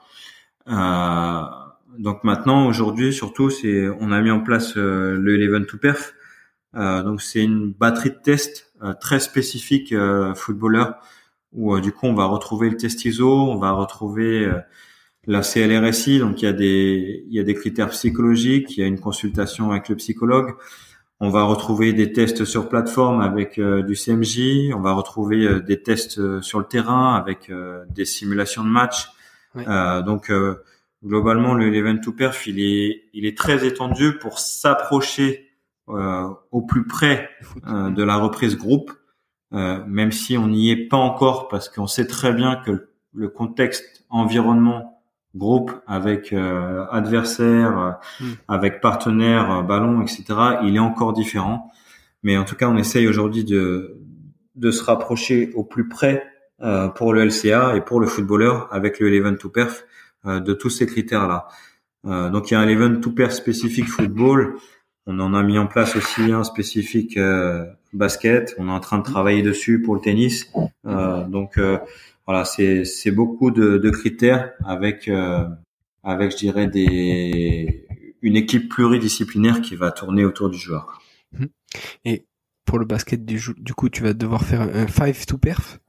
[0.65, 6.15] Donc maintenant, aujourd'hui, surtout, c'est on a mis en place le Eleven to Perf.
[6.73, 8.68] Donc c'est une batterie de tests
[8.99, 9.93] très spécifique
[10.35, 10.99] footballeur
[11.51, 14.49] où du coup on va retrouver le test ISO, on va retrouver
[15.27, 18.83] la CLRSI, donc il y a des il y a des critères psychologiques, il y
[18.83, 20.55] a une consultation avec le psychologue.
[21.21, 25.59] On va retrouver des tests sur plateforme avec euh, du CMJ, on va retrouver euh,
[25.59, 27.51] des tests euh, sur le terrain avec
[27.89, 29.09] des simulations de match.
[29.55, 30.31] donc
[31.03, 35.48] globalement le event to perf il est il est très étendu pour s'approcher
[35.89, 37.29] au plus près
[37.65, 38.91] de la reprise groupe,
[39.51, 44.05] même si on n'y est pas encore parce qu'on sait très bien que le contexte
[44.09, 44.99] environnement
[45.35, 47.91] groupe, avec euh, adversaire, euh,
[48.23, 48.33] hmm.
[48.47, 50.23] avec partenaire, euh, ballon, etc.
[50.63, 51.71] Il est encore différent.
[52.23, 53.97] Mais en tout cas, on essaye aujourd'hui de,
[54.55, 56.25] de se rapprocher au plus près
[56.95, 59.85] pour le LCA et pour le footballeur avec le Eleven to Perf
[60.25, 61.47] de tous ces critères-là.
[62.03, 64.55] donc il y a un Eleven to Perf spécifique football.
[65.11, 67.17] On en a mis en place aussi un spécifique
[67.93, 68.53] basket.
[68.59, 70.51] On est en train de travailler dessus pour le tennis.
[70.83, 71.57] donc
[72.29, 75.47] voilà, c'est c'est beaucoup de, de, critères avec euh,
[76.03, 77.87] avec je dirais des
[78.21, 81.01] une équipe pluridisciplinaire qui va tourner autour du joueur.
[82.05, 82.27] Et
[82.65, 85.79] pour le basket du, du coup, tu vas devoir faire un 5 to perf?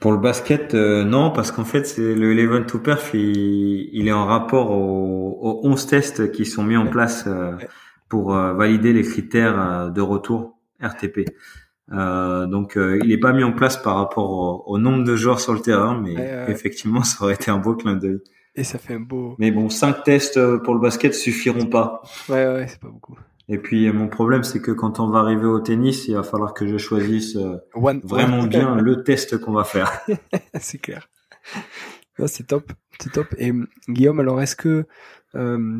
[0.00, 4.08] Pour le basket, euh, non, parce qu'en fait, c'est le 11 to perf, il, il,
[4.08, 7.52] est en rapport aux, aux 11 tests qui sont mis en place euh,
[8.08, 11.26] pour valider les critères de retour RTP.
[11.92, 15.40] Euh, donc, euh, il n'est pas mis en place par rapport au, nombre de joueurs
[15.40, 16.14] sur le terrain, mais
[16.48, 18.20] effectivement, ça aurait été un beau clin d'œil.
[18.54, 19.36] Et ça fait un beau.
[19.38, 22.02] Mais bon, cinq tests euh, pour le basket suffiront pas.
[22.28, 23.16] Ouais, ouais, c'est pas beaucoup.
[23.48, 26.52] Et puis mon problème, c'est que quand on va arriver au tennis, il va falloir
[26.52, 27.38] que je choisisse
[27.74, 30.00] vraiment bien le test qu'on va faire.
[30.60, 31.08] c'est clair.
[32.26, 33.26] c'est top, c'est top.
[33.38, 33.52] Et
[33.88, 34.86] Guillaume, alors est-ce que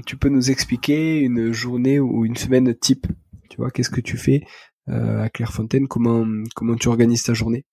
[0.07, 3.07] tu peux nous expliquer une journée ou une semaine type?
[3.51, 4.45] Tu vois, qu'est-ce que tu fais
[4.89, 5.89] euh, à Clairefontaine?
[5.89, 7.65] Comment comment tu organises ta journée?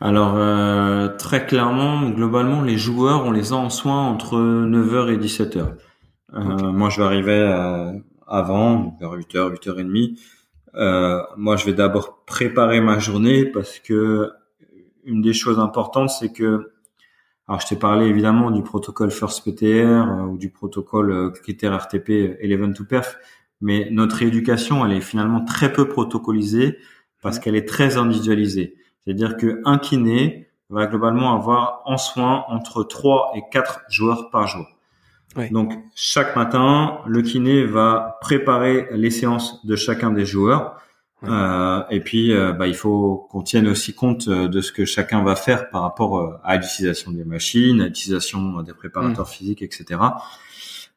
[0.00, 5.18] Alors euh, très clairement, globalement, les joueurs, on les a en soins entre 9h et
[5.18, 5.76] 17h.
[6.36, 7.40] Euh, moi, je vais arriver
[8.26, 10.18] avant, vers 8h, 8h30.
[10.74, 14.30] Euh, moi, je vais d'abord préparer ma journée parce que
[15.04, 16.72] une des choses importantes, c'est que,
[17.48, 22.74] alors je t'ai parlé évidemment du protocole First PTR ou du protocole critère RTP Eleven
[22.74, 23.16] to Perf,
[23.60, 26.76] mais notre éducation, elle est finalement très peu protocolisée
[27.22, 28.74] parce qu'elle est très individualisée.
[29.04, 34.66] C'est-à-dire qu'un kiné va globalement avoir en soin entre 3 et 4 joueurs par jour.
[35.50, 40.80] Donc chaque matin, le kiné va préparer les séances de chacun des joueurs.
[41.24, 44.84] Euh, et puis, euh, bah, il faut qu'on tienne aussi compte euh, de ce que
[44.84, 49.30] chacun va faire par rapport euh, à l'utilisation des machines, à l'utilisation des préparateurs mmh.
[49.30, 49.98] physiques, etc.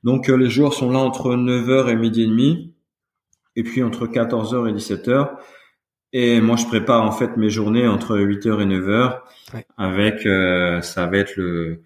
[0.04, 2.74] Donc euh, les joueurs sont là entre 9h et midi et demi,
[3.56, 5.32] et puis entre 14h et 17h.
[6.12, 9.20] Et moi, je prépare en fait mes journées entre 8h et 9h,
[9.78, 11.84] avec euh, ça va être le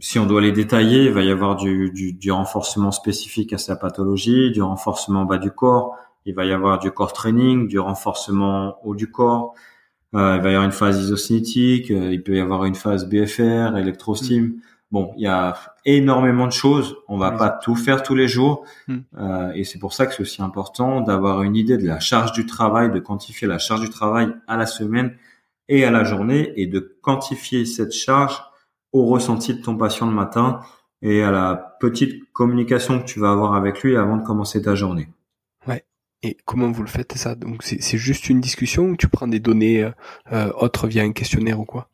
[0.00, 3.58] si on doit les détailler, il va y avoir du, du, du, renforcement spécifique à
[3.58, 7.78] sa pathologie, du renforcement bas du corps, il va y avoir du corps training, du
[7.78, 9.54] renforcement haut du corps,
[10.14, 13.06] Euh, il va y avoir une phase isocinétique, euh, il peut y avoir une phase
[13.08, 14.44] BFR, électrosteam.
[14.44, 14.60] Mm.
[14.90, 16.96] Bon, il y a énormément de choses.
[17.08, 18.96] On va pas tout faire tous les jours, mm.
[19.18, 22.32] euh, et c'est pour ça que c'est aussi important d'avoir une idée de la charge
[22.32, 25.14] du travail, de quantifier la charge du travail à la semaine
[25.68, 28.42] et à la journée, et de quantifier cette charge
[28.92, 30.60] au ressenti de ton patient le matin
[31.02, 34.74] et à la petite communication que tu vas avoir avec lui avant de commencer ta
[34.74, 35.08] journée.
[36.22, 37.34] Et comment vous le faites ça?
[37.34, 39.90] Donc c'est juste une discussion ou tu prends des données euh,
[40.32, 41.88] euh, autres via un questionnaire ou quoi?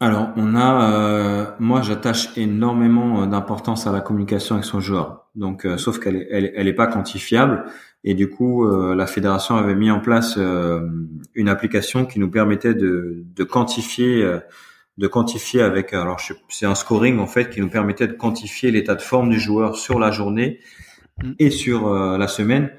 [0.00, 5.28] Alors on a, euh, moi j'attache énormément d'importance à la communication avec son joueur.
[5.34, 7.66] Donc sauf qu'elle est, elle, est pas quantifiable
[8.04, 10.36] et du coup la fédération avait mis en place
[11.34, 14.38] une application qui nous permettait de, de quantifier
[14.98, 18.96] de quantifier avec alors c'est un scoring en fait qui nous permettait de quantifier l'état
[18.96, 20.58] de forme du joueur sur la journée
[21.22, 21.32] Mm.
[21.38, 22.70] et sur euh, la semaine.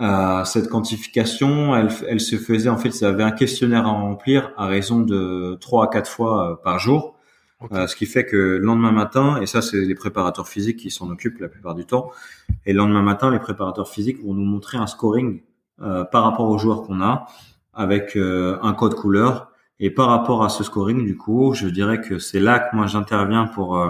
[0.00, 4.52] Euh, cette quantification, elle, elle, se faisait en fait, ça avait un questionnaire à remplir
[4.56, 7.16] à raison de trois à quatre fois euh, par jour.
[7.70, 11.10] Ce qui fait que le lendemain matin, et ça c'est les préparateurs physiques qui s'en
[11.10, 12.10] occupent la plupart du temps,
[12.64, 15.42] et le lendemain matin, les préparateurs physiques vont nous montrer un scoring
[15.82, 17.26] euh, par rapport aux joueurs qu'on a,
[17.74, 19.52] avec un code couleur.
[19.78, 22.86] Et par rapport à ce scoring, du coup, je dirais que c'est là que moi
[22.86, 23.80] j'interviens pour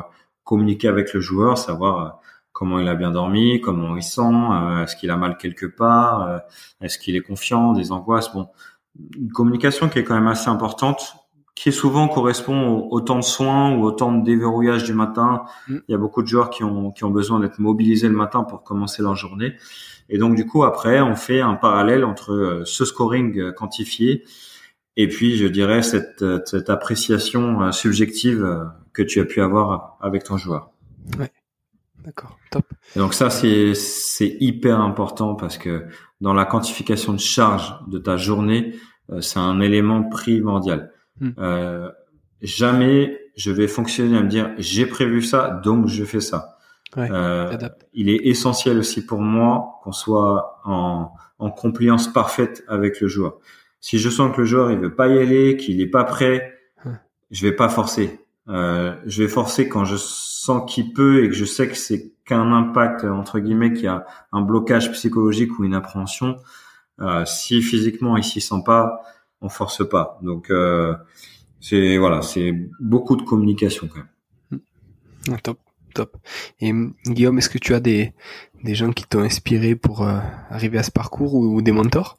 [0.44, 2.20] communiquer avec le joueur, savoir
[2.52, 6.28] comment il a bien dormi, comment il sent, euh, est-ce qu'il a mal quelque part,
[6.28, 6.38] euh,
[6.82, 8.32] est-ce qu'il est confiant, des angoisses.
[8.32, 8.48] Bon,
[9.16, 11.14] une communication qui est quand même assez importante,
[11.54, 15.42] qui souvent correspond au, temps de soins ou au temps de déverrouillage du matin.
[15.68, 15.76] Mm.
[15.88, 18.44] Il y a beaucoup de joueurs qui ont, qui ont besoin d'être mobilisés le matin
[18.44, 19.54] pour commencer leur journée.
[20.08, 24.24] Et donc du coup, après, on fait un parallèle entre euh, ce scoring quantifié
[24.96, 30.36] et puis, je dirais, cette, cette appréciation subjective que tu as pu avoir avec ton
[30.36, 30.72] joueur.
[31.18, 31.30] Ouais.
[32.04, 32.64] D'accord, top.
[32.96, 35.86] donc ça, c'est c'est hyper important parce que
[36.22, 38.74] dans la quantification de charge de ta journée,
[39.10, 40.92] euh, c'est un élément primordial.
[41.20, 41.30] Hmm.
[41.38, 41.90] Euh,
[42.42, 46.56] jamais je vais fonctionner à me dire j'ai prévu ça, donc je fais ça.
[46.96, 47.56] Ouais, euh,
[47.94, 53.38] il est essentiel aussi pour moi qu'on soit en, en compliance parfaite avec le joueur.
[53.80, 56.54] Si je sens que le joueur il veut pas y aller, qu'il n'est pas prêt,
[56.84, 56.98] hum.
[57.30, 58.20] je vais pas forcer.
[58.48, 62.12] Euh, je vais forcer quand je sens qu'il peut et que je sais que c'est
[62.24, 66.36] qu'un impact entre guillemets, qu'il y a un blocage psychologique ou une appréhension.
[67.00, 69.00] Euh, si physiquement il s'y sent pas,
[69.40, 70.18] on force pas.
[70.22, 70.94] Donc euh,
[71.60, 74.60] c'est voilà, c'est beaucoup de communication quand même.
[75.30, 75.58] Ah, top,
[75.94, 76.16] top.
[76.60, 76.72] Et
[77.06, 78.12] Guillaume, est-ce que tu as des
[78.62, 80.18] des gens qui t'ont inspiré pour euh,
[80.50, 82.18] arriver à ce parcours ou, des mentors?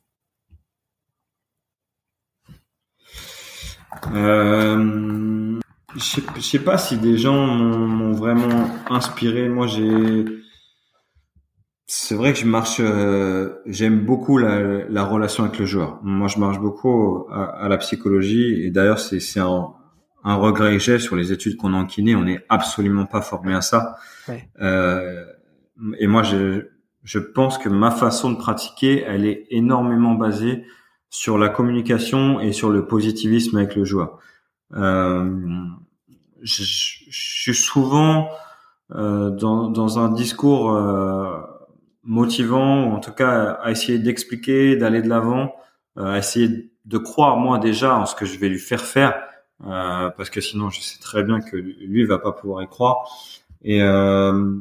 [4.14, 5.60] Euh,
[5.96, 9.50] je sais pas si des gens m'ont vraiment inspiré.
[9.50, 10.26] Moi, j'ai.
[11.94, 12.78] C'est vrai que je marche.
[12.80, 16.00] Euh, j'aime beaucoup la, la, relation avec le joueur.
[16.04, 18.64] Moi, je marche beaucoup à, à la psychologie.
[18.64, 19.74] Et d'ailleurs, c'est un,
[20.24, 22.16] un regret que j'ai sur les études qu'on a en kiné.
[22.16, 23.98] On n'est absolument pas formé à ça.
[24.30, 24.48] Ouais.
[24.62, 25.26] Euh,
[26.00, 26.70] et moi, je,
[27.04, 30.64] je pense que ma façon de pratiquer, elle est énormément basée
[31.10, 34.18] sur la communication et sur le positivisme avec le joueur.
[34.78, 35.30] Euh,
[36.42, 38.30] je, suis souvent
[38.96, 41.51] euh, dans, dans, un discours euh,
[42.04, 45.56] motivant, ou en tout cas à essayer d'expliquer, d'aller de l'avant,
[45.98, 49.16] euh, à essayer de croire moi déjà en ce que je vais lui faire faire,
[49.66, 53.08] euh, parce que sinon je sais très bien que lui va pas pouvoir y croire.
[53.64, 54.56] Et euh,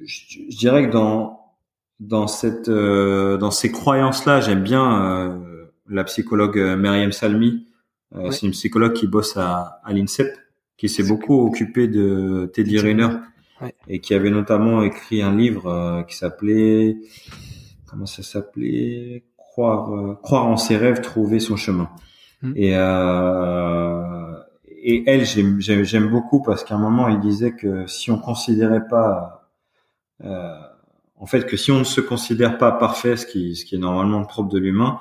[0.00, 0.20] je,
[0.50, 1.40] je, dirais que dans
[2.00, 5.38] dans cette dans ces croyances là, j'aime bien
[5.88, 7.66] la psychologue Myriam Salmi.
[8.30, 10.34] C'est une psychologue qui bosse à, à l'INSEP
[10.78, 13.08] qui s'est beaucoup occupé de Teddy Riner
[13.88, 16.96] et qui avait notamment écrit un livre euh, qui s'appelait
[17.86, 19.24] comment ça s'appelait?
[19.36, 21.88] Croire euh, croire en ses rêves trouver son chemin.
[22.40, 22.52] Hmm.
[22.54, 24.34] et euh,
[24.70, 29.50] et elle j'aime beaucoup parce qu'à un moment il disait que si on considérait pas
[30.24, 30.54] euh,
[31.16, 33.78] en fait que si on ne se considère pas parfait ce qui ce qui est
[33.78, 35.00] normalement le propre de l'humain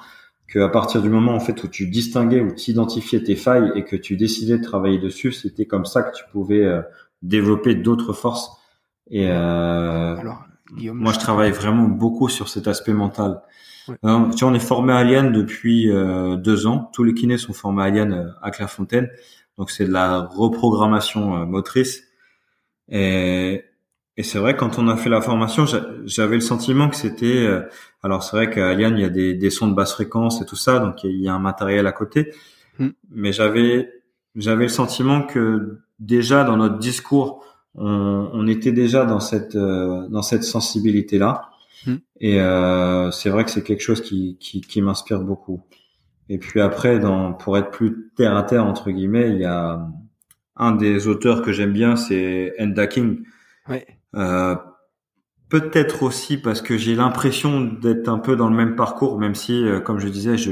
[0.52, 3.84] qu'à partir du moment en fait où tu distinguais ou tu identifiais tes failles et
[3.84, 6.82] que tu décidais de travailler dessus, c'était comme ça que tu pouvais euh,
[7.22, 8.52] développer d'autres forces.
[9.10, 13.42] Et euh, Alors, moi, je travaille vraiment beaucoup sur cet aspect mental.
[13.88, 16.90] tu vois, on est formé à Alien depuis euh, deux ans.
[16.94, 19.10] Tous les kinés sont formés à Alien à Clairefontaine.
[19.58, 22.04] Donc, c'est de la reprogrammation motrice.
[22.90, 23.64] Et,
[24.18, 25.66] et c'est vrai, quand on a fait la formation,
[26.06, 27.46] j'avais le sentiment que c'était.
[27.46, 27.62] Euh,
[28.02, 30.46] alors c'est vrai qu'à Alien, il y a des, des, sons de basse fréquence et
[30.46, 32.34] tout ça, donc il y a un matériel à côté.
[32.80, 32.90] Hmm.
[33.12, 33.92] Mais j'avais
[34.36, 37.44] j'avais le sentiment que déjà dans notre discours,
[37.76, 41.50] on, on était déjà dans cette euh, dans cette sensibilité là.
[41.86, 41.98] Hmm.
[42.20, 45.62] Et euh, c'est vrai que c'est quelque chose qui qui, qui m'inspire beaucoup.
[46.30, 49.88] Et puis après, dans, pour être plus terre à terre entre guillemets, il y a
[50.56, 53.24] un des auteurs que j'aime bien, c'est Enda King.
[53.70, 53.86] Ouais.
[54.16, 54.56] Euh,
[55.50, 59.64] Peut-être aussi parce que j'ai l'impression d'être un peu dans le même parcours, même si,
[59.64, 60.52] euh, comme je disais, je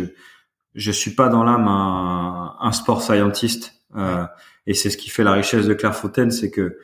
[0.74, 3.74] je suis pas dans l'âme un, un sport scientiste.
[3.98, 4.26] Euh,
[4.68, 6.78] et c'est ce qui fait la richesse de Clairefontaine, c'est que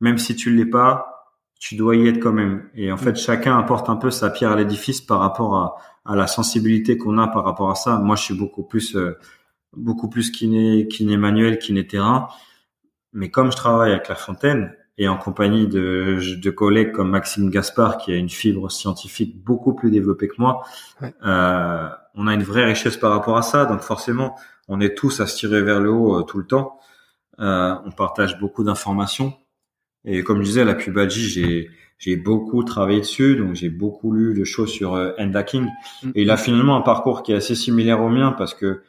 [0.00, 2.68] même si tu l'es pas, tu dois y être quand même.
[2.74, 6.16] Et en fait, chacun apporte un peu sa pierre à l'édifice par rapport à, à
[6.16, 7.98] la sensibilité qu'on a par rapport à ça.
[7.98, 9.18] Moi, je suis beaucoup plus euh,
[9.76, 12.28] beaucoup plus kiné kiné manuel, kiné terrain.
[13.12, 17.98] Mais comme je travaille avec Clairefontaine, et en compagnie de, de collègues comme Maxime Gaspard
[17.98, 20.62] qui a une fibre scientifique beaucoup plus développée que moi,
[21.02, 23.64] euh, on a une vraie richesse par rapport à ça.
[23.64, 24.36] Donc forcément,
[24.68, 26.78] on est tous à se tirer vers le haut euh, tout le temps.
[27.40, 29.34] Euh, on partage beaucoup d'informations.
[30.04, 34.34] Et comme je disais, la pubalgie, j'ai j'ai beaucoup travaillé dessus, donc j'ai beaucoup lu
[34.34, 35.12] de choses sur euh,
[35.46, 35.68] King.
[36.02, 36.10] Mm.
[36.14, 38.82] Et il a finalement un parcours qui est assez similaire au mien parce que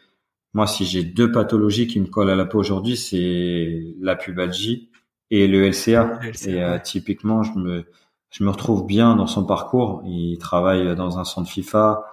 [0.53, 4.89] moi, si j'ai deux pathologies qui me collent à la peau aujourd'hui, c'est la pubalgie
[5.31, 6.19] et le LCA.
[6.47, 7.85] et euh, typiquement, je me
[8.31, 10.01] je me retrouve bien dans son parcours.
[10.05, 12.03] Il travaille dans un centre FIFA.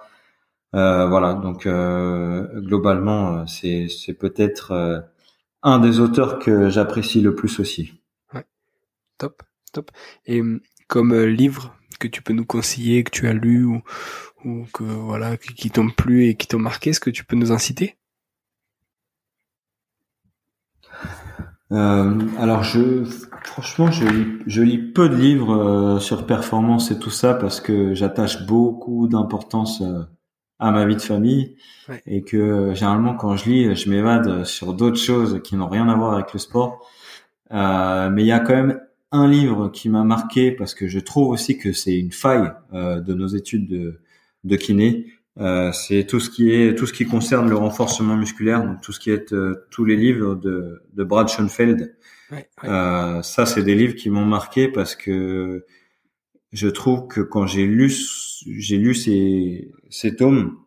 [0.75, 5.01] Euh, voilà, donc euh, globalement, c'est c'est peut-être euh,
[5.63, 8.01] un des auteurs que j'apprécie le plus aussi.
[8.33, 8.45] Ouais,
[9.17, 9.91] top, top.
[10.25, 13.81] Et hum, comme livre que tu peux nous conseiller, que tu as lu ou,
[14.45, 17.51] ou que voilà qui t'ont plu et qui t'ont marqué, est-ce que tu peux nous
[17.51, 17.97] inciter
[21.71, 23.03] Euh, alors je,
[23.45, 27.61] franchement, je lis, je lis peu de livres euh, sur performance et tout ça parce
[27.61, 30.03] que j'attache beaucoup d'importance euh,
[30.63, 31.55] à ma vie de famille
[32.07, 35.95] et que généralement quand je lis, je m'évade sur d'autres choses qui n'ont rien à
[35.95, 36.89] voir avec le sport.
[37.51, 38.79] mais il y a quand même
[39.11, 43.13] un livre qui m'a marqué parce que je trouve aussi que c'est une faille de
[43.13, 43.99] nos études de,
[44.43, 45.05] de kiné.
[45.39, 48.91] Euh, c'est tout ce qui est tout ce qui concerne le renforcement musculaire, donc tout
[48.91, 51.95] ce qui est euh, tous les livres de, de Brad Schoenfeld.
[52.63, 55.65] Euh, ça, c'est des livres qui m'ont marqué parce que
[56.53, 57.91] je trouve que quand j'ai lu
[58.47, 60.57] j'ai lu ces ces tomes,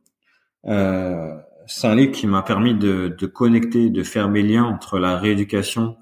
[0.66, 1.34] euh,
[1.66, 5.16] c'est un livre qui m'a permis de, de connecter, de faire mes liens entre la
[5.16, 5.96] rééducation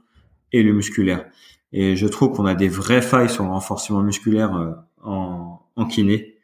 [0.52, 1.26] et le musculaire.
[1.72, 4.72] Et je trouve qu'on a des vraies failles sur le renforcement musculaire euh,
[5.02, 6.34] en, en kiné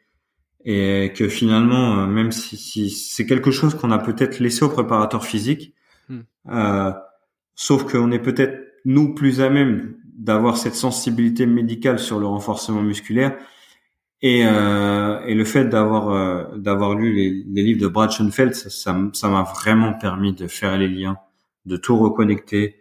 [0.65, 4.69] et que finalement, euh, même si, si c'est quelque chose qu'on a peut-être laissé au
[4.69, 5.73] préparateur physique,
[6.09, 6.19] hmm.
[6.49, 6.91] euh,
[7.55, 12.81] sauf qu'on est peut-être nous plus à même d'avoir cette sensibilité médicale sur le renforcement
[12.81, 13.37] musculaire
[14.21, 18.53] et, euh, et le fait d'avoir euh, d'avoir lu les, les, livres de Brad Schoenfeld,
[18.53, 21.17] ça m'a vraiment permis de faire les liens,
[21.65, 22.77] de tout reconnecter,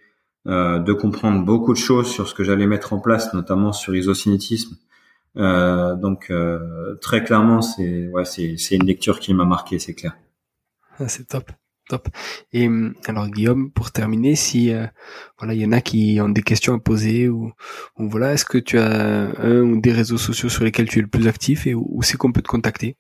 [0.47, 3.93] euh, de comprendre beaucoup de choses sur ce que j'allais mettre en place, notamment sur
[3.93, 4.77] l'isocinétisme
[5.37, 10.17] euh, donc euh, très clairement, c'est ouais, c'est une lecture qui m'a marqué, c'est clair.
[10.99, 11.51] Ah, c'est top,
[12.53, 12.69] Et
[13.07, 14.87] alors Guillaume, pour terminer, si euh,
[15.39, 17.53] voilà, il y en a qui ont des questions à poser ou,
[17.97, 21.09] voilà, est-ce que tu as un ou des réseaux sociaux sur lesquels tu es le
[21.09, 22.97] plus actif et où, c'est qu'on peut te contacter?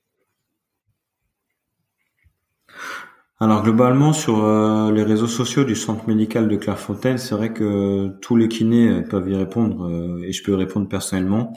[3.42, 8.08] Alors globalement sur euh, les réseaux sociaux du centre médical de Clairefontaine, c'est vrai que
[8.20, 11.54] tous les kinés peuvent y répondre et je peux répondre personnellement.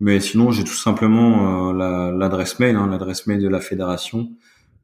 [0.00, 4.30] Mais sinon, j'ai tout simplement euh, l'adresse mail, hein, l'adresse mail de la fédération,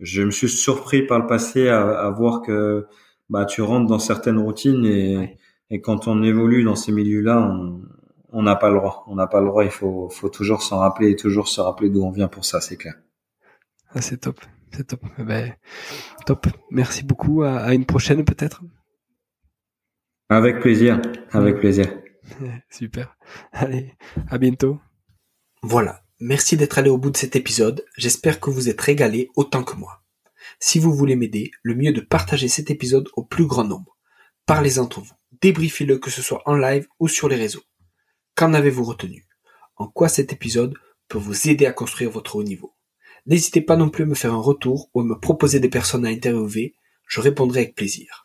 [0.00, 2.86] je me suis surpris par le passé à, à voir que
[3.30, 5.38] bah tu rentres dans certaines routines et
[5.70, 7.82] et quand on évolue dans ces milieux-là, on,
[8.30, 9.04] on n'a pas le droit.
[9.08, 9.64] On n'a pas le droit.
[9.64, 12.60] Il faut, faut toujours s'en rappeler et toujours se rappeler d'où on vient pour ça,
[12.60, 12.94] c'est clair.
[13.90, 14.40] Ah, c'est top.
[14.72, 15.00] C'est top.
[15.18, 15.54] Eh ben,
[16.24, 16.46] top.
[16.70, 17.42] Merci beaucoup.
[17.42, 18.62] À, à une prochaine, peut-être?
[20.28, 21.00] Avec plaisir.
[21.30, 21.86] Avec plaisir.
[22.70, 23.16] Super.
[23.52, 23.94] Allez,
[24.28, 24.80] à bientôt.
[25.62, 26.02] Voilà.
[26.18, 27.84] Merci d'être allé au bout de cet épisode.
[27.96, 30.02] J'espère que vous êtes régalé autant que moi.
[30.58, 33.96] Si vous voulez m'aider, le mieux est de partager cet épisode au plus grand nombre.
[34.46, 35.12] Parlez entre vous.
[35.42, 37.62] Débriefez-le que ce soit en live ou sur les réseaux.
[38.34, 39.26] Qu'en avez-vous retenu?
[39.76, 40.74] En quoi cet épisode
[41.08, 42.74] peut vous aider à construire votre haut niveau?
[43.26, 46.06] N'hésitez pas non plus à me faire un retour ou à me proposer des personnes
[46.06, 46.74] à interviewer.
[47.06, 48.24] Je répondrai avec plaisir.